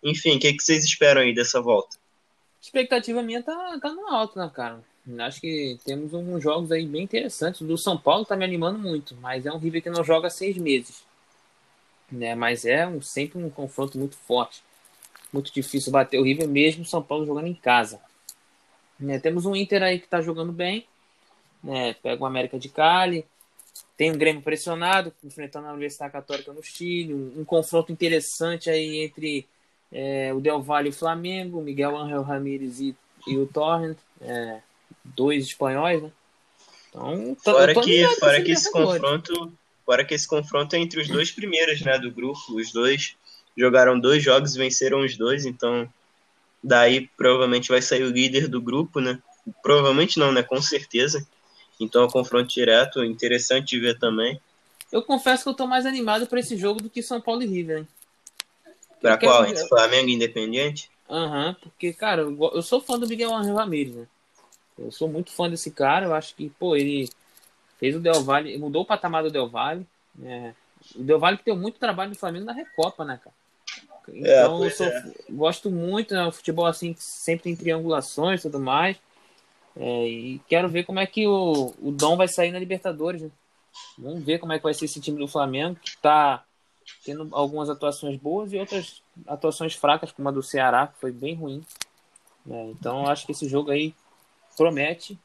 [0.04, 1.96] Enfim, o que, que vocês esperam aí dessa volta?
[1.96, 4.84] A expectativa minha tá, tá no alto, né, cara?
[5.20, 7.62] Acho que temos uns jogos aí bem interessantes.
[7.62, 10.28] O do São Paulo tá me animando muito, mas é um River que não joga
[10.28, 11.08] há seis meses
[12.12, 12.36] né?
[12.36, 14.64] Mas é um, sempre um confronto muito forte,
[15.32, 18.00] muito difícil bater o River mesmo São Paulo jogando em casa.
[19.00, 19.20] Né?
[19.20, 20.86] Temos um Inter aí que está jogando bem,
[21.64, 21.94] né?
[22.02, 23.26] Pega o América de Cali,
[23.96, 29.04] tem um Grêmio pressionado, enfrentando a Universidade Católica no Chile, um, um confronto interessante aí
[29.04, 29.48] entre
[29.92, 32.96] é, o Del Valle e o Flamengo, Miguel Ángel Ramírez e,
[33.28, 34.60] e o Torrent, é,
[35.04, 36.12] dois espanhóis, né?
[36.90, 39.54] Então, tô, fora que, fora que esse confronto,
[39.90, 43.16] fora que esse confronto é entre os dois primeiros, né, do grupo, os dois
[43.58, 45.92] jogaram dois jogos e venceram os dois, então
[46.64, 49.20] daí provavelmente vai sair o líder do grupo, né?
[49.64, 50.44] Provavelmente não, né?
[50.44, 51.26] Com certeza.
[51.80, 54.40] Então é um confronto direto, interessante de ver também.
[54.92, 57.48] Eu confesso que eu tô mais animado para esse jogo do que São Paulo e
[57.48, 57.88] River, hein?
[59.02, 59.44] Pra qual?
[59.48, 60.92] Entre Flamengo e Independiente?
[61.10, 64.08] Aham, uhum, porque, cara, eu sou fã do Miguel Angel Ramirez, né?
[64.78, 67.10] Eu sou muito fã desse cara, eu acho que, pô, ele
[67.80, 69.88] fez o Del Valle, mudou o patamar do Del Valle.
[70.16, 70.54] Né?
[70.96, 73.36] O Del Valle que deu muito trabalho no Flamengo na Recopa, né, cara?
[74.14, 75.14] É, então, é, eu sou, é.
[75.30, 76.26] gosto muito, né?
[76.26, 78.98] O futebol assim, sempre tem triangulações e tudo mais.
[79.76, 83.30] É, e quero ver como é que o, o Dom vai sair na Libertadores, né?
[83.98, 86.44] Vamos ver como é que vai ser esse time do Flamengo, que tá
[87.04, 91.36] tendo algumas atuações boas e outras atuações fracas, como a do Ceará, que foi bem
[91.36, 91.64] ruim.
[92.50, 93.94] É, então, acho que esse jogo aí
[94.58, 95.18] promete.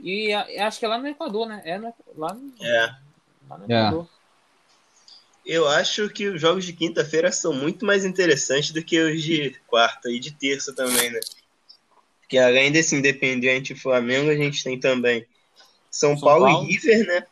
[0.00, 1.62] E acho que é lá no Equador, né?
[1.64, 2.94] É no, lá, no, é.
[3.48, 4.08] lá no Equador.
[4.10, 4.14] É.
[5.44, 9.50] Eu acho que os jogos de quinta-feira são muito mais interessantes do que os de
[9.66, 11.20] quarta e de terça também, né?
[12.20, 15.26] Porque além desse Independente Flamengo, a gente tem também
[15.90, 17.26] São, São Paulo, Paulo, e River, né?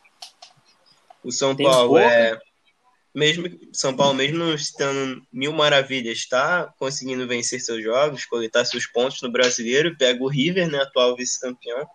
[1.25, 2.39] O São tem Paulo é.
[3.15, 8.87] Mesmo, São Paulo, mesmo não estando mil maravilhas, está conseguindo vencer seus jogos, coletar seus
[8.87, 10.79] pontos no brasileiro, pega o River, né?
[10.79, 11.87] Atual vice-campeão.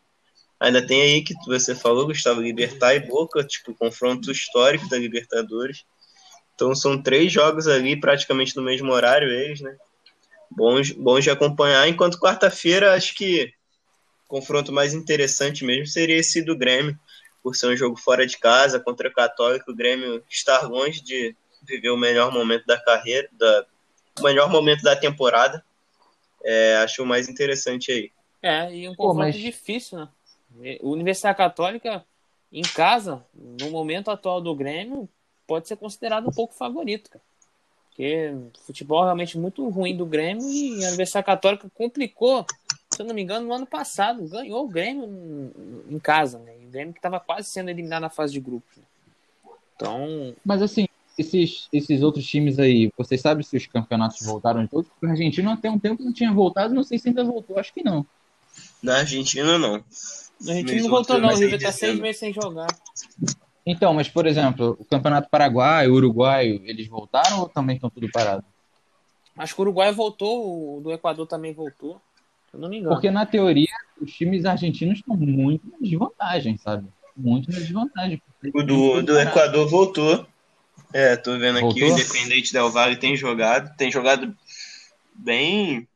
[0.60, 5.86] Ainda tem aí que você falou, Gustavo Libertar e Boca, tipo, confronto histórico da Libertadores.
[6.56, 9.78] Então são três jogos ali, praticamente no mesmo horário, eles, né?
[10.50, 11.88] Bons, bons de acompanhar.
[11.88, 13.54] Enquanto quarta-feira, acho que
[14.26, 16.98] o confronto mais interessante mesmo seria esse do Grêmio,
[17.44, 19.72] por ser um jogo fora de casa, contra o Católico.
[19.72, 23.66] O Grêmio estar longe de viver o melhor momento da carreira, da,
[24.20, 25.64] o melhor momento da temporada.
[26.44, 28.12] É, acho o mais interessante aí.
[28.42, 29.36] É, e um confronto Pô, mas...
[29.36, 30.10] difícil, né?
[30.82, 32.04] O Universidade Católica,
[32.52, 35.08] em casa, no momento atual do Grêmio,
[35.46, 37.24] pode ser considerado um pouco favorito, cara.
[37.90, 38.32] Porque
[38.66, 42.46] futebol é realmente muito ruim do Grêmio e a Universidade Católica complicou,
[42.92, 44.28] se eu não me engano, no ano passado.
[44.28, 45.52] Ganhou o Grêmio
[45.90, 46.54] em casa, né?
[46.64, 48.78] O Grêmio que estava quase sendo eliminado na fase de grupos.
[48.78, 48.84] Né?
[49.76, 50.36] Então.
[50.46, 50.88] Mas assim,
[51.18, 54.88] esses, esses outros times aí, vocês sabem se os campeonatos voltaram todos?
[54.90, 57.74] Porque o Argentina até um tempo não tinha voltado, não sei se ainda voltou, acho
[57.74, 58.06] que não.
[58.82, 59.84] Na Argentina, não.
[60.42, 61.30] Na Argentina não voltou, não.
[61.30, 62.68] O River tá seis meses sem jogar.
[63.66, 68.10] Então, mas por exemplo, o Campeonato Paraguai, o Uruguai, eles voltaram ou também estão tudo
[68.12, 68.44] parado?
[69.38, 72.02] Acho que o Uruguai voltou, o do Equador também voltou.
[72.54, 72.96] Eu não me engano.
[72.96, 73.68] Porque na teoria,
[74.02, 76.88] os times argentinos estão muito na desvantagem, sabe?
[77.16, 78.22] Muito na desvantagem.
[78.54, 80.26] O do, do Equador voltou.
[80.94, 81.90] É, tô vendo aqui, voltou?
[81.90, 84.36] o Independente Del Valle tem jogado, tem jogado
[85.14, 85.88] bem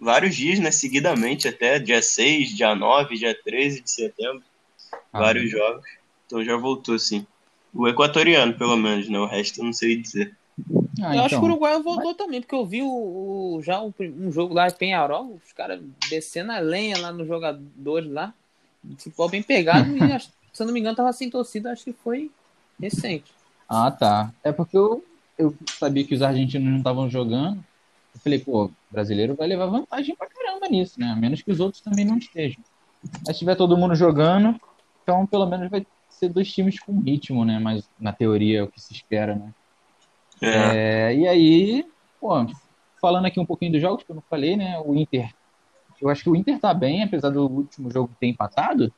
[0.00, 0.70] vários dias, né?
[0.70, 4.42] Seguidamente, até dia 6, dia 9, dia 13 de setembro.
[5.12, 5.84] Ah, vários jogos.
[6.26, 7.26] Então já voltou, sim.
[7.72, 9.18] O equatoriano, pelo menos, né?
[9.18, 10.36] O resto eu não sei dizer.
[11.00, 11.24] Ah, eu então.
[11.24, 12.16] acho que o Uruguai voltou Mas...
[12.16, 12.88] também, porque eu vi o,
[13.56, 17.26] o já um, um, jogo lá em Penharol, os caras descendo a lenha lá nos
[17.26, 18.34] jogadores lá.
[18.98, 21.92] Futebol bem pegado e, acho, se eu não me engano, tava sem torcida, acho que
[21.92, 22.30] foi
[22.80, 23.32] recente.
[23.68, 24.32] Ah, tá.
[24.42, 25.04] É porque eu,
[25.38, 27.64] eu sabia que os argentinos não estavam jogando.
[28.20, 31.06] Eu falei, pô, brasileiro vai levar vantagem pra caramba nisso, né?
[31.06, 32.62] A menos que os outros também não estejam.
[33.26, 34.60] Mas se tiver todo mundo jogando,
[35.02, 37.58] então pelo menos vai ser dois times com ritmo, né?
[37.58, 39.54] Mas na teoria é o que se espera, né?
[40.42, 41.08] É.
[41.08, 41.86] É, e aí,
[42.20, 42.46] pô,
[43.00, 44.78] falando aqui um pouquinho dos jogos que eu não falei, né?
[44.84, 45.32] O Inter.
[46.00, 48.92] Eu acho que o Inter tá bem, apesar do último jogo ter empatado.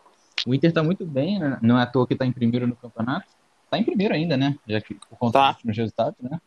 [0.45, 1.59] O Inter tá muito bem, né?
[1.63, 3.27] Não é à toa que tá em primeiro no campeonato.
[3.71, 4.57] Tá em primeiro ainda, né?
[4.67, 5.47] Já que por conta tá.
[5.47, 6.41] dos últimos resultados, né?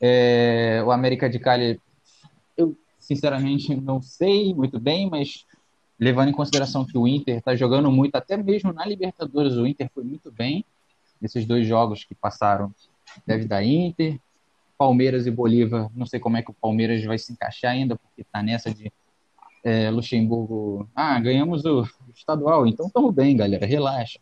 [0.00, 1.80] É, o América de Cali,
[2.56, 5.44] eu sinceramente não sei muito bem, mas
[5.98, 9.90] levando em consideração que o Inter está jogando muito, até mesmo na Libertadores, o Inter
[9.92, 10.64] foi muito bem
[11.20, 12.72] nesses dois jogos que passaram.
[13.26, 14.18] Deve dar Inter,
[14.76, 15.90] Palmeiras e Bolívar.
[15.94, 18.92] Não sei como é que o Palmeiras vai se encaixar ainda, porque está nessa de
[19.64, 20.88] é, Luxemburgo.
[20.94, 21.84] Ah, ganhamos o
[22.14, 24.20] estadual, então estamos bem, galera, relaxa.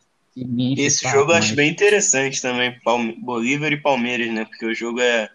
[0.77, 2.79] Esse jogo eu acho bem interessante também,
[3.22, 4.45] Bolívar e Palmeiras, né?
[4.45, 5.31] Porque o jogo é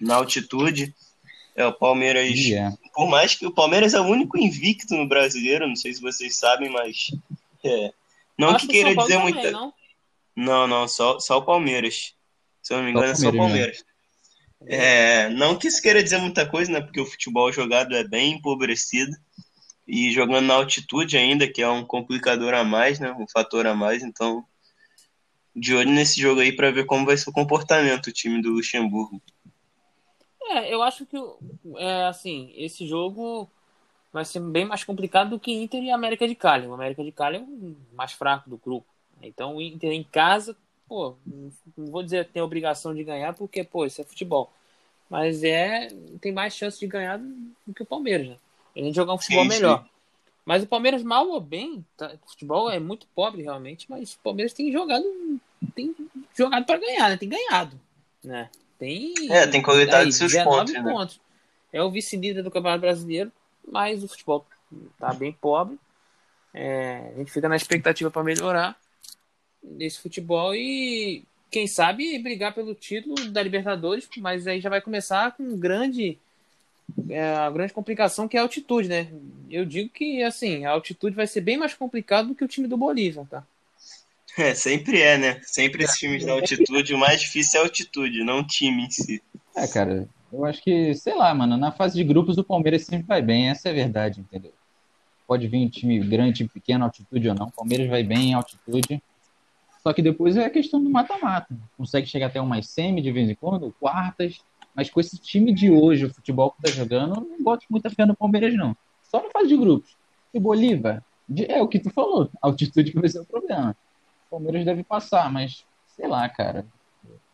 [0.00, 0.94] na altitude
[1.58, 2.38] é, o Palmeiras.
[2.38, 2.76] Yeah.
[2.94, 6.36] Por mais que o Palmeiras é o único invicto no brasileiro, não sei se vocês
[6.36, 7.10] sabem, mas.
[7.64, 7.92] É,
[8.38, 9.50] não Acho que queira que dizer muita.
[9.50, 9.74] Não?
[10.36, 12.14] não, não, só, só o Palmeiras.
[12.62, 13.84] Se eu não me engano, é só o Palmeiras.
[14.66, 16.80] É, não que isso queira dizer muita coisa, né?
[16.80, 19.12] Porque o futebol jogado é bem empobrecido.
[19.86, 23.10] E jogando na altitude ainda, que é um complicador a mais, né?
[23.12, 24.02] Um fator a mais.
[24.02, 24.44] Então,
[25.56, 28.50] de olho nesse jogo aí para ver como vai ser o comportamento do time do
[28.50, 29.20] Luxemburgo.
[30.50, 31.16] É, eu acho que
[31.76, 33.48] é, assim, esse jogo
[34.12, 36.66] vai ser bem mais complicado do que Inter e América de Cali.
[36.66, 38.86] O América de Cali é o mais fraco do grupo.
[39.22, 40.56] Então o Inter em casa,
[40.88, 41.14] pô,
[41.76, 44.50] não vou dizer que tem obrigação de ganhar, porque, pô, isso é futebol.
[45.08, 45.88] Mas é.
[46.20, 48.36] Tem mais chance de ganhar do que o Palmeiras, né?
[48.76, 49.82] A gente jogar um futebol sim, melhor.
[49.82, 49.90] Sim.
[50.44, 54.18] Mas o Palmeiras, mal ou bem, tá, o futebol é muito pobre realmente, mas o
[54.20, 55.04] Palmeiras tem jogado.
[55.74, 55.94] Tem
[56.34, 57.16] jogado para ganhar, né?
[57.16, 57.78] Tem ganhado.
[58.22, 58.50] Né?
[58.78, 59.14] Tem.
[59.30, 60.82] É, tem coletado seus pontos, né?
[60.82, 61.20] pontos.
[61.72, 63.32] É o vice-líder do Campeonato Brasileiro,
[63.66, 64.46] mas o futebol
[64.98, 65.78] tá bem pobre.
[66.54, 68.76] É, a gente fica na expectativa para melhorar
[69.62, 75.32] nesse futebol e quem sabe brigar pelo título da Libertadores, mas aí já vai começar
[75.36, 76.18] com grande
[77.08, 79.08] é, a grande complicação que é a altitude, né?
[79.50, 82.68] Eu digo que assim, a altitude vai ser bem mais complicado do que o time
[82.68, 83.44] do Bolívar, tá?
[84.48, 85.40] É, sempre é, né?
[85.42, 88.90] Sempre esses times da altitude, o mais difícil é a altitude, não o time em
[88.90, 89.22] si.
[89.56, 93.06] É, cara, eu acho que, sei lá, mano, na fase de grupos o Palmeiras sempre
[93.06, 94.52] vai bem, essa é a verdade, entendeu?
[95.26, 98.34] Pode vir um time grande, time pequeno, altitude ou não, o Palmeiras vai bem em
[98.34, 99.02] altitude.
[99.82, 101.56] Só que depois é a questão do mata-mata.
[101.76, 104.38] Consegue chegar até umas semi de vez em quando, quartas.
[104.74, 107.90] Mas com esse time de hoje, o futebol que tá jogando, eu não boto muita
[107.90, 108.76] fé no Palmeiras, não.
[109.02, 109.96] Só não fase de grupos.
[110.32, 111.02] E Bolívar,
[111.48, 113.76] é o que tu falou, a altitude que vai ser o problema.
[114.28, 115.64] O Palmeiras deve passar, mas
[115.96, 116.66] sei lá, cara.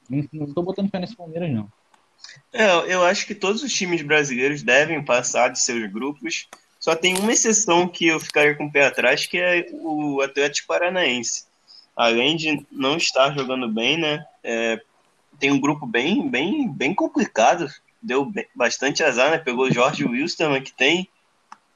[0.09, 1.70] Não, tô botando fé nesse Palmeiras, não.
[2.53, 6.49] É, eu acho que todos os times brasileiros devem passar de seus grupos.
[6.78, 10.68] Só tem uma exceção que eu ficaria com o pé atrás, que é o Atlético
[10.68, 11.47] Paranaense
[11.97, 14.24] além de não estar jogando bem, né?
[14.42, 14.80] É,
[15.38, 17.68] tem um grupo bem, bem, bem complicado.
[18.03, 19.38] Deu bastante azar, né?
[19.38, 21.09] Pegou o Jorge Wilson, que tem,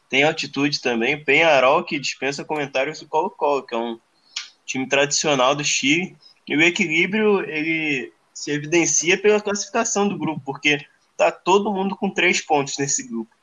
[0.08, 1.22] tem altitude também.
[1.22, 3.98] Penharol, que dispensa comentários do Colo-Colo, que é um
[4.68, 6.16] time tradicional do Chile.
[6.46, 12.08] E o equilíbrio, ele se evidencia pela classificação do grupo, porque tá todo mundo com
[12.08, 13.34] três pontos nesse grupo.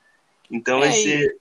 [0.49, 1.37] Então é vai ser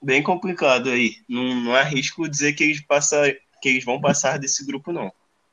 [0.00, 1.16] bem complicado aí.
[1.28, 3.22] Não, não arrisco dizer que eles passam,
[3.60, 5.12] que eles vão passar desse grupo, não.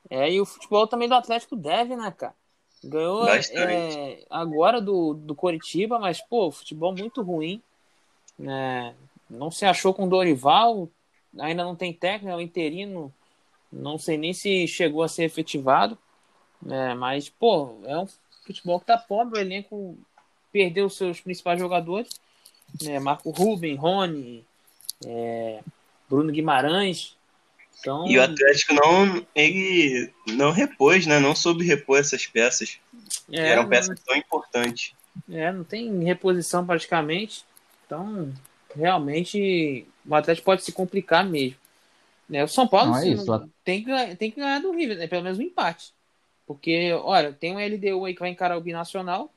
[0.09, 2.36] É, e o futebol também do Atlético deve, né, cara?
[2.84, 7.61] Ganhou é, agora do, do Coritiba, mas, pô, futebol muito ruim.
[8.38, 8.95] Né?
[9.30, 10.89] Não se achou com o Dorival,
[11.38, 13.13] ainda não tem técnico, é o interino.
[13.72, 15.97] Não sei nem se chegou a ser efetivado.
[16.61, 16.93] Né?
[16.95, 18.07] Mas, pô, é um
[18.45, 19.97] futebol que tá pobre, o elenco
[20.51, 22.09] perdeu os seus principais jogadores.
[22.82, 22.99] Né?
[22.99, 24.43] Marco Ruben, Rony,
[25.05, 25.61] é,
[26.09, 27.15] Bruno Guimarães.
[27.80, 28.07] Então...
[28.07, 31.20] E o Atlético não, ele não repôs, né?
[31.20, 32.78] Não soube repor essas peças.
[33.32, 34.93] É, eram peças tão importantes.
[35.30, 37.45] É, não tem reposição praticamente.
[37.86, 38.34] Então,
[38.76, 41.57] realmente, o Atlético pode se complicar mesmo.
[42.30, 42.43] Né?
[42.43, 43.51] O São Paulo é isso.
[43.63, 45.07] tem, que, tem que ganhar do River, né?
[45.07, 45.93] pelo menos um empate.
[46.45, 49.32] Porque, olha, tem um LDU aí que vai encarar o Binacional.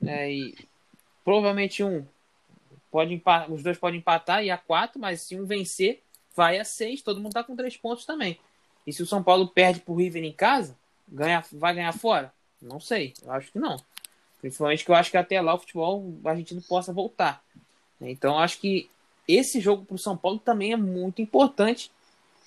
[0.00, 0.32] Né?
[0.32, 0.54] E
[1.24, 2.04] provavelmente um
[2.90, 6.02] pode os dois podem empatar e a quatro, mas se um vencer,
[6.34, 8.38] vai a seis, todo mundo tá com três pontos também.
[8.86, 10.76] E se o São Paulo perde pro River em casa,
[11.06, 12.32] ganha, vai ganhar fora?
[12.60, 13.76] Não sei, eu acho que não.
[14.40, 17.42] Principalmente que eu acho que até lá o futebol argentino possa voltar.
[18.00, 18.90] Então eu acho que
[19.28, 21.90] esse jogo pro São Paulo também é muito importante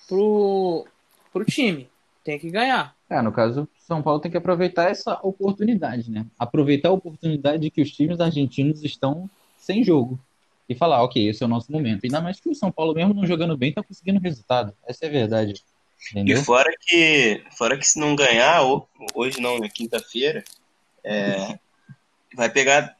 [0.08, 0.86] pro,
[1.32, 1.88] pro time.
[2.24, 2.94] Tem que ganhar.
[3.08, 6.24] É, no caso, o São Paulo tem que aproveitar essa oportunidade, né?
[6.38, 9.28] Aproveitar a oportunidade de que os times argentinos estão
[9.58, 10.18] sem jogo
[10.68, 12.04] e falar, ok, esse é o nosso momento.
[12.04, 14.74] Ainda mais que o São Paulo, mesmo não jogando bem, tá conseguindo resultado.
[14.86, 15.62] Essa é a verdade.
[16.10, 16.38] Entendeu?
[16.38, 18.62] E fora que, fora que se não ganhar,
[19.14, 20.42] hoje não, na quinta-feira,
[21.02, 21.58] é,
[22.34, 22.96] vai pegar,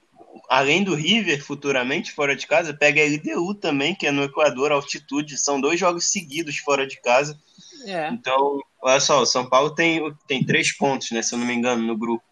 [0.49, 4.73] além do River, futuramente, fora de casa, pega a LDU também, que é no Equador,
[4.73, 5.39] altitude.
[5.39, 7.39] São dois jogos seguidos fora de casa.
[7.87, 8.09] É.
[8.09, 11.23] Então, olha só, o São Paulo tem, tem três pontos, né?
[11.23, 12.25] Se eu não me engano, no grupo.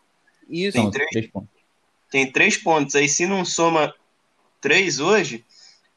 [0.49, 1.51] Isso, tem três, três pontos.
[2.11, 2.95] Tem três pontos.
[2.95, 3.95] Aí, se não soma
[4.61, 5.45] três hoje,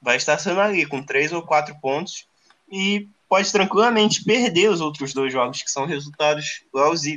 [0.01, 2.27] vai estar sendo ali com três ou quatro pontos
[2.71, 6.63] e pode tranquilamente perder os outros dois jogos, que são resultados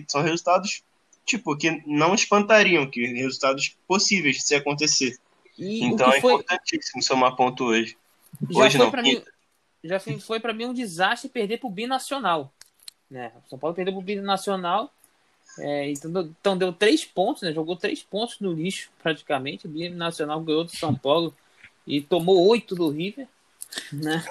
[0.09, 0.83] são resultados
[1.29, 5.17] tipo que não espantariam, que resultados possíveis de se acontecer.
[5.57, 6.33] E então é foi...
[6.33, 7.97] importantíssimo somar ponto hoje.
[8.51, 8.91] Já hoje não.
[8.91, 9.23] Mim,
[9.85, 12.53] já foi para mim um desastre perder para o binacional,
[13.11, 13.33] né?
[13.47, 14.93] O São Paulo perdeu para o binacional.
[15.59, 17.53] É, então, então, deu três pontos, né?
[17.53, 19.67] Jogou três pontos no lixo, praticamente.
[19.67, 21.35] O Binacional ganhou do São Paulo
[21.87, 23.27] e tomou oito do River,
[23.93, 24.25] né?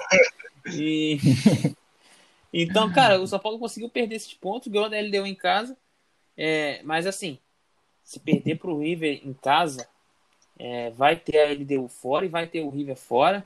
[0.72, 1.18] E...
[2.50, 5.76] Então, cara, o São Paulo conseguiu perder esses pontos, ganhou da LDU em casa.
[6.38, 7.36] É, mas assim,
[8.04, 9.88] se perder para o River em casa,
[10.56, 13.44] é, vai ter a LDU fora e vai ter o River fora.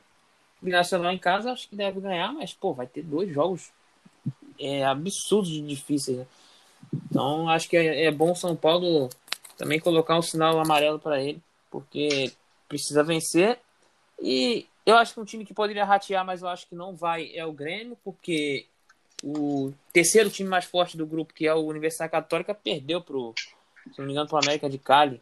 [0.63, 3.73] O Nacional em casa acho que deve ganhar, mas pô, vai ter dois jogos
[4.61, 6.19] é, absurdos de difíceis.
[6.19, 6.27] Né?
[7.09, 9.09] Então acho que é, é bom São Paulo
[9.57, 12.31] também colocar um sinal amarelo para ele, porque
[12.69, 13.59] precisa vencer.
[14.21, 17.35] E eu acho que um time que poderia ratear, mas eu acho que não vai,
[17.35, 18.67] é o Grêmio, porque
[19.23, 23.35] o terceiro time mais forte do grupo, que é o Universidade Católica, perdeu pro,
[23.93, 25.21] se não me engano, pro América de Cali.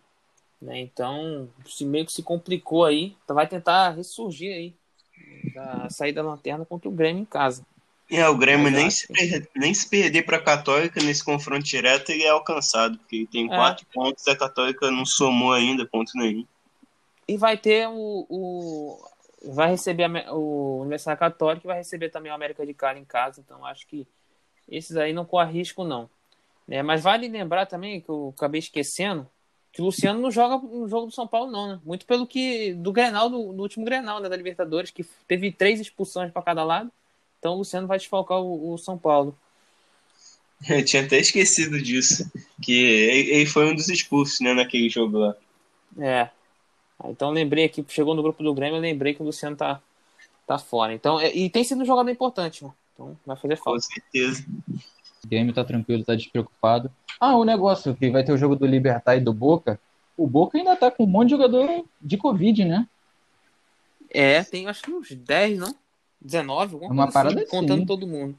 [0.61, 0.80] Né?
[0.80, 4.74] Então, se meio que se complicou aí, então vai tentar ressurgir aí,
[5.90, 7.64] sair da lanterna contra o Grêmio em casa.
[8.11, 12.11] É, o Grêmio nem se, perder, nem se perder para a Católica nesse confronto direto
[12.11, 13.48] ele é alcançado, porque ele tem é.
[13.48, 16.44] quatro pontos e a Católica não somou ainda ponto nenhum.
[17.28, 19.09] E vai ter o, o
[19.43, 23.05] vai receber a, o Universidade Católica e vai receber também o América de Cali em
[23.05, 24.07] casa, então acho que
[24.68, 26.09] esses aí não corre risco não.
[26.68, 29.28] É, mas vale lembrar também que eu acabei esquecendo
[29.72, 31.80] que o Luciano não joga no jogo do São Paulo não, né?
[31.84, 35.80] Muito pelo que do Grenal do, do último Grenal né, da Libertadores que teve três
[35.80, 36.91] expulsões para cada lado
[37.41, 39.36] então o Luciano vai desfalcar o, o São Paulo.
[40.68, 42.30] Eu tinha até esquecido disso.
[42.62, 45.34] Que ele foi um dos expulsos, né, naquele jogo lá.
[45.99, 46.28] É.
[47.05, 49.80] Então lembrei aqui, chegou no grupo do Grêmio, eu lembrei que o Luciano tá,
[50.46, 50.92] tá fora.
[50.92, 52.74] Então, é, e tem sido um jogador importante, mano.
[52.94, 53.80] Então vai fazer falta.
[53.80, 54.44] Com certeza.
[55.24, 56.90] O Grêmio tá tranquilo, tá despreocupado.
[57.18, 59.78] Ah, o negócio que vai ter o jogo do Libertar e do Boca.
[60.16, 62.86] O Boca ainda tá com um monte de jogador de Covid, né?
[64.11, 65.74] É, tem acho que uns 10, não?
[66.20, 68.36] 19, alguma Uma parada assim, contando todo mundo.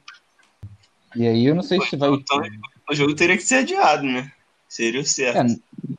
[1.16, 2.10] E aí eu não sei se vai.
[2.12, 2.42] Então,
[2.90, 4.32] o jogo teria que ser adiado, né?
[4.68, 5.52] Seria o certo.
[5.52, 5.96] É,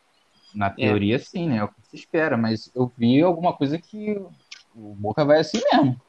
[0.54, 1.18] na teoria, é.
[1.18, 1.68] sim, né?
[1.92, 4.18] Se espera, mas eu vi alguma coisa que
[4.74, 6.00] o Boca vai assim mesmo.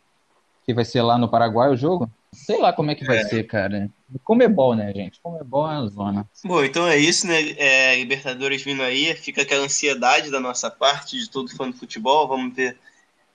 [0.66, 2.10] Que vai ser lá no Paraguai o jogo.
[2.32, 3.26] Sei lá como é que vai é.
[3.26, 3.90] ser, cara.
[4.24, 5.20] Comebol, né, gente?
[5.22, 6.30] Comebol é a zona.
[6.46, 7.52] Bom, então é isso, né?
[7.58, 9.14] É, Libertadores vindo aí.
[9.16, 12.30] Fica aquela ansiedade da nossa parte, de todo fã do futebol.
[12.30, 12.78] Vamos ver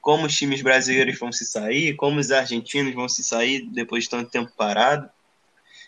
[0.01, 4.11] como os times brasileiros vão se sair, como os argentinos vão se sair depois de
[4.11, 5.07] tanto tempo parado.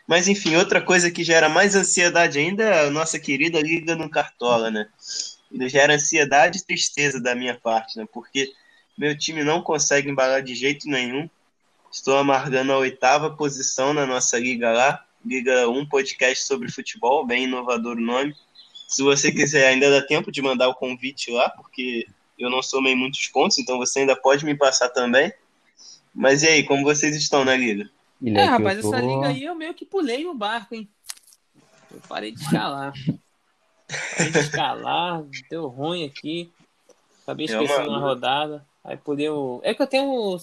[0.06, 4.11] Mas enfim, outra coisa que gera mais ansiedade ainda é a nossa querida Liga no
[4.11, 4.88] Cartola, né?
[5.51, 8.07] Ele gera ansiedade e tristeza da minha parte, né?
[8.12, 8.53] Porque
[8.96, 11.28] meu time não consegue embalar de jeito nenhum.
[11.90, 15.05] Estou amargando a oitava posição na nossa liga lá.
[15.24, 18.34] Liga 1 podcast sobre futebol, bem inovador o nome.
[18.88, 22.07] Se você quiser, ainda dá tempo de mandar o convite lá, porque
[22.38, 25.32] eu não somei muitos pontos, então você ainda pode me passar também.
[26.14, 27.88] Mas e aí, como vocês estão na liga?
[28.24, 28.94] É, rapaz, tô...
[28.94, 30.88] essa liga aí eu meio que pulei no barco, hein?
[31.90, 32.92] Eu parei de escalar.
[34.30, 36.51] de escalar, deu ruim aqui.
[37.22, 38.64] Acabei é esquecendo uma, rodada.
[38.84, 39.61] Aí o.
[39.62, 40.38] É que eu tenho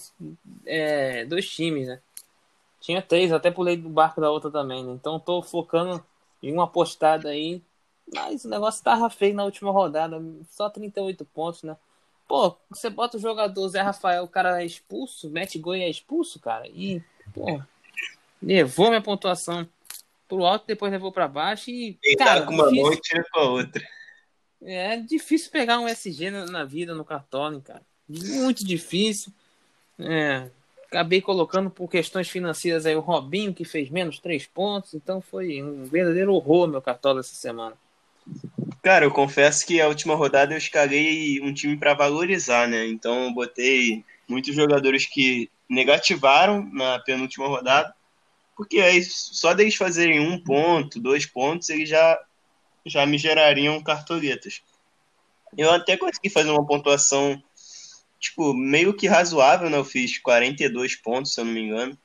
[0.66, 2.00] é, dois times, né?
[2.80, 4.94] Tinha três, até pulei do barco da outra também, né?
[4.94, 6.04] Então tô focando
[6.42, 7.62] em uma postada aí.
[8.14, 10.22] Mas o negócio tava feio na última rodada.
[10.50, 11.76] Só 38 pontos, né?
[12.28, 15.90] Pô, você bota o jogador Zé Rafael, o cara é expulso, mete gol e é
[15.90, 16.68] expulso, cara.
[16.68, 17.02] E,
[17.34, 17.62] pô,
[18.42, 19.68] levou minha pontuação
[20.28, 21.98] pro alto, depois levou para baixo e.
[22.18, 22.84] Cara, com uma difícil...
[22.84, 23.84] mão e tira com a outra.
[24.62, 27.82] É difícil pegar um SG na, na vida, no cartão, cara.
[28.08, 29.32] Muito difícil.
[30.00, 30.50] É,
[30.88, 34.94] acabei colocando por questões financeiras aí o Robinho, que fez menos três pontos.
[34.94, 37.76] Então foi um verdadeiro horror meu cartola essa semana.
[38.82, 42.86] Cara, eu confesso que a última rodada eu escalei um time para valorizar, né?
[42.88, 47.94] Então eu botei muitos jogadores que negativaram na penúltima rodada,
[48.58, 52.20] porque aí só deles fazerem um ponto, dois pontos, eles já,
[52.84, 54.64] já me gerariam cartoletas.
[55.56, 57.42] Eu até consegui fazer uma pontuação,
[58.20, 59.78] tipo, meio que razoável, né?
[59.78, 61.98] Eu fiz 42 pontos, se eu não me engano.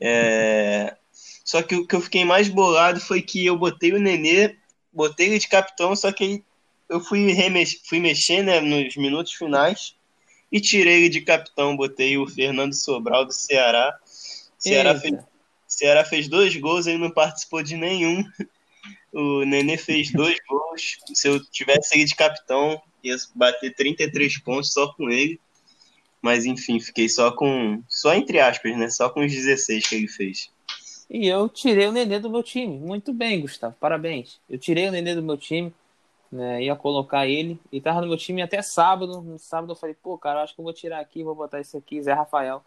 [0.00, 0.96] É...
[1.44, 4.56] Só que o que eu fiquei mais bolado foi que eu botei o Nenê
[4.92, 6.44] botei ele de capitão, só que
[6.88, 7.80] eu fui, remex...
[7.88, 9.94] fui mexer né, nos minutos finais
[10.50, 11.76] e tirei ele de capitão.
[11.76, 13.96] Botei o Fernando Sobral do Ceará.
[14.58, 15.14] Ceará fez,
[15.68, 18.24] Ceará fez dois gols, ele não participou de nenhum.
[19.12, 20.98] O Nenê fez dois gols.
[21.14, 25.38] Se eu tivesse ele de capitão, ia bater 33 pontos só com ele.
[26.20, 27.82] Mas enfim, fiquei só com.
[27.88, 28.90] Só entre aspas, né?
[28.90, 30.50] Só com os 16 que ele fez.
[31.10, 32.78] E eu tirei o Nenê do meu time.
[32.78, 33.74] Muito bem, Gustavo.
[33.78, 34.40] Parabéns.
[34.48, 35.72] Eu tirei o Nenê do meu time.
[36.30, 37.58] Né, ia colocar ele.
[37.72, 39.22] E tava no meu time até sábado.
[39.22, 41.76] No sábado eu falei, pô, cara, acho que eu vou tirar aqui, vou botar esse
[41.76, 42.62] aqui, Zé Rafael.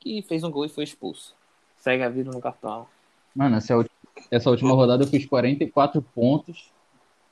[0.00, 1.34] Que fez um gol e foi expulso.
[1.78, 2.86] Segue a vida no cartão.
[3.34, 3.74] Mano, essa,
[4.30, 6.70] essa última rodada eu fiz 44 pontos.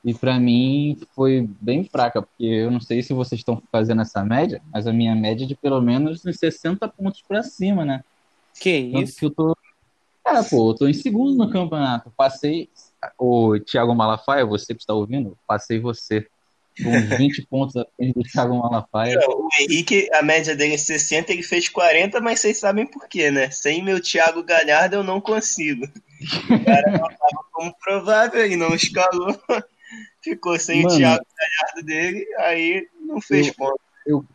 [0.03, 4.23] E para mim foi bem fraca, porque eu não sei se vocês estão fazendo essa
[4.23, 8.03] média, mas a minha média é de pelo menos uns 60 pontos para cima, né?
[8.59, 9.17] Que Tanto isso?
[9.17, 9.57] Que eu tô
[10.25, 12.11] Cara, pô, eu tô em segundo no campeonato.
[12.17, 12.67] Passei
[13.15, 16.27] o Thiago Malafaia, você que está ouvindo, passei você.
[16.83, 19.15] Uns 20 pontos à frente do Thiago Malafaia.
[19.21, 23.07] Não, o Henrique, a média dele é 60, ele fez 40, mas vocês sabem por
[23.07, 23.49] quê, né?
[23.51, 25.85] Sem meu Thiago Galhardo eu não consigo.
[25.85, 29.37] O cara não tava como provável e não escalou.
[30.21, 33.79] Ficou sem Mano, o Thiago Galhardo dele, aí não fez Eu- ponto.
[34.07, 34.25] Eu,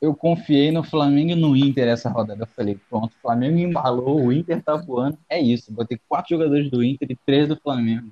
[0.00, 2.42] eu confiei no Flamengo e no Inter essa rodada.
[2.42, 5.18] Eu falei, pronto, o Flamengo embalou, o Inter tá voando.
[5.28, 8.08] É isso, botei quatro jogadores do Inter e três do Flamengo.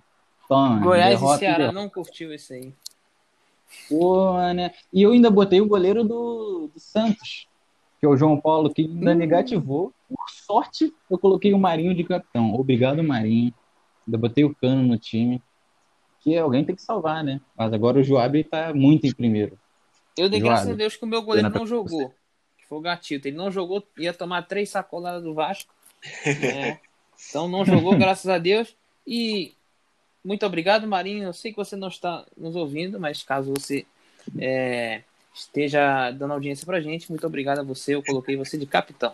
[0.48, 1.74] Toma, Goiás derrota e Ceará derrota.
[1.80, 2.72] não curtiu isso aí.
[3.88, 4.72] Pô, né?
[4.92, 7.48] E eu ainda botei o goleiro do, do Santos,
[8.00, 9.14] que é o João Paulo, que ainda Hum.
[9.14, 9.92] negativou.
[10.08, 12.54] Por sorte, eu coloquei o Marinho de capitão.
[12.54, 13.52] Obrigado, Marinho.
[14.06, 15.42] Ainda botei o Cano no time.
[16.20, 17.40] Que alguém tem que salvar, né?
[17.56, 19.58] Mas agora o Joab tá muito em primeiro.
[20.16, 20.54] Eu dei Joab.
[20.54, 22.14] graças a Deus que o meu goleiro não jogou.
[22.56, 23.28] Que foi o Gatito.
[23.28, 25.74] Ele não jogou, ia tomar três sacoladas do Vasco.
[26.40, 26.78] né?
[27.28, 28.74] Então não jogou, graças a Deus.
[29.06, 29.54] E
[30.24, 31.24] muito obrigado, Marinho.
[31.24, 33.84] Eu sei que você não está nos ouvindo, mas caso você
[34.38, 35.02] é,
[35.34, 37.94] esteja dando audiência pra gente, muito obrigado a você.
[37.94, 39.12] Eu coloquei você de capitão.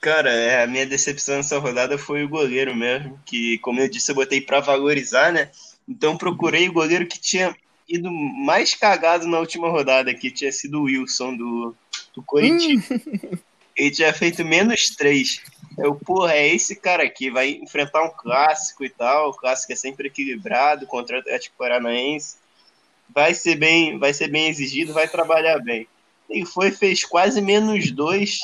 [0.00, 4.10] Cara, é, a minha decepção nessa rodada foi o goleiro mesmo, que, como eu disse,
[4.10, 5.50] eu botei pra valorizar, né?
[5.88, 7.54] Então procurei o goleiro que tinha
[7.88, 11.76] ido mais cagado na última rodada, que tinha sido o Wilson do,
[12.14, 12.88] do Corinthians.
[13.76, 15.40] Ele tinha feito menos três.
[15.80, 19.30] Eu, porra, é esse cara aqui, vai enfrentar um clássico e tal.
[19.30, 22.36] O clássico é sempre equilibrado contra o Atlético Paranaense.
[23.08, 25.88] Vai ser bem, vai ser bem exigido, vai trabalhar bem.
[26.28, 28.40] Ele foi, fez quase menos dois.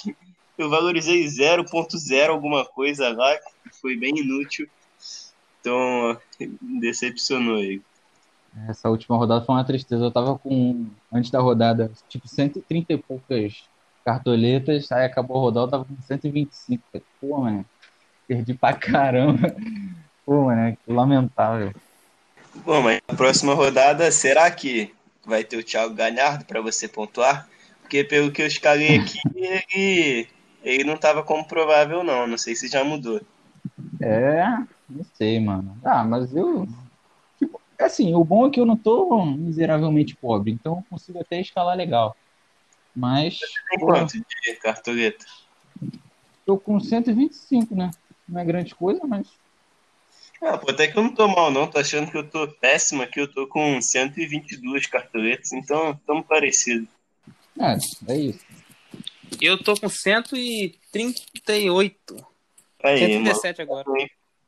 [0.57, 4.67] Eu valorizei 0.0 alguma coisa lá, que foi bem inútil.
[5.61, 6.19] Então,
[6.81, 7.83] decepcionou ele.
[8.67, 10.03] Essa última rodada foi uma tristeza.
[10.03, 13.65] Eu tava com, antes da rodada, tipo, 130 e poucas
[14.07, 14.93] cartoletas.
[14.93, 16.83] Aí acabou rodada, eu tava com 125.
[16.93, 17.67] Falei, Pô, mano,
[18.29, 19.55] perdi pra caramba.
[20.25, 21.75] Pô, mano, que lamentável.
[22.65, 24.95] Bom, mas na próxima rodada, será que
[25.27, 27.49] vai ter o Thiago Galhardo para você pontuar?
[27.81, 30.29] Porque pelo que eu escalei aqui, ele,
[30.63, 32.27] ele não estava como provável, não.
[32.27, 33.21] Não sei se já mudou.
[34.01, 34.45] É,
[34.89, 35.77] não sei, mano.
[35.85, 36.67] Ah, mas eu.
[37.39, 41.41] Tipo, assim, o bom é que eu não tô miseravelmente pobre, então eu consigo até
[41.41, 42.17] escalar legal.
[42.97, 43.39] Mas
[43.69, 45.25] Tem quanto de cartoleta?
[46.47, 47.91] tô com 125, né?
[48.29, 49.27] Não é grande coisa, mas.
[50.41, 51.67] Ah, pô, até que eu não tô mal, não.
[51.67, 53.21] Tô achando que eu tô péssimo aqui.
[53.21, 56.89] Eu tô com 122 cartoletas, então estamos parecidos.
[57.59, 57.77] É,
[58.13, 58.47] é isso.
[59.41, 62.27] Eu tô com 138.
[62.85, 63.35] Aí, mano.
[63.35, 63.85] 137 agora.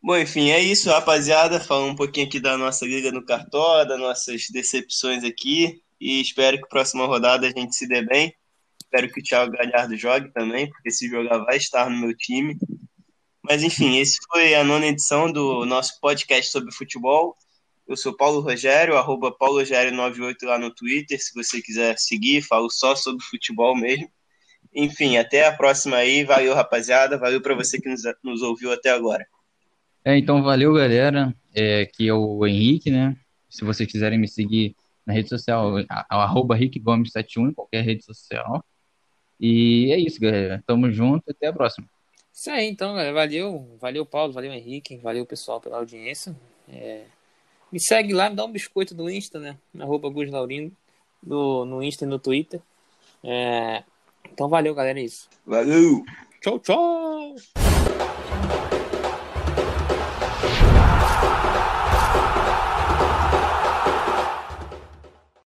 [0.01, 1.59] Bom, enfim, é isso, rapaziada.
[1.59, 5.83] Falando um pouquinho aqui da nossa liga no Cartola, das nossas decepções aqui.
[6.01, 8.33] E espero que a próxima rodada a gente se dê bem.
[8.81, 12.57] Espero que o Thiago Galhardo jogue também, porque se jogar vai estar no meu time.
[13.43, 17.37] Mas enfim, esse foi a nona edição do nosso podcast sobre futebol.
[17.87, 22.69] Eu sou Paulo Rogério, arroba Paulo Rogério98 lá no Twitter, se você quiser seguir, falo
[22.71, 24.11] só sobre futebol mesmo.
[24.75, 26.25] Enfim, até a próxima aí.
[26.25, 27.19] Valeu, rapaziada.
[27.19, 29.27] Valeu para você que nos, nos ouviu até agora.
[30.05, 31.35] É, então valeu, galera.
[31.55, 33.17] É, aqui é o Henrique, né?
[33.49, 34.77] Se vocês quiserem me seguir
[35.09, 35.73] na rede social,
[36.11, 38.63] arroba Rick Gomes 71 em qualquer rede social.
[39.41, 40.63] E é isso, galera.
[40.67, 41.89] Tamo junto, até a próxima.
[42.31, 43.15] Isso aí, então, galera.
[43.15, 46.37] Valeu, valeu, Paulo, valeu, Henrique, valeu, pessoal, pela audiência.
[46.69, 47.05] É,
[47.73, 49.57] Me segue lá, me dá um biscoito do Insta, né?
[49.81, 50.77] Arroba Gus Laurindo,
[51.23, 52.61] no, no Insta e no Twitter.
[53.25, 53.83] É,
[54.31, 55.27] Então, valeu, galera, é isso.
[55.47, 56.05] Valeu!
[56.43, 57.35] Tchau, tchau!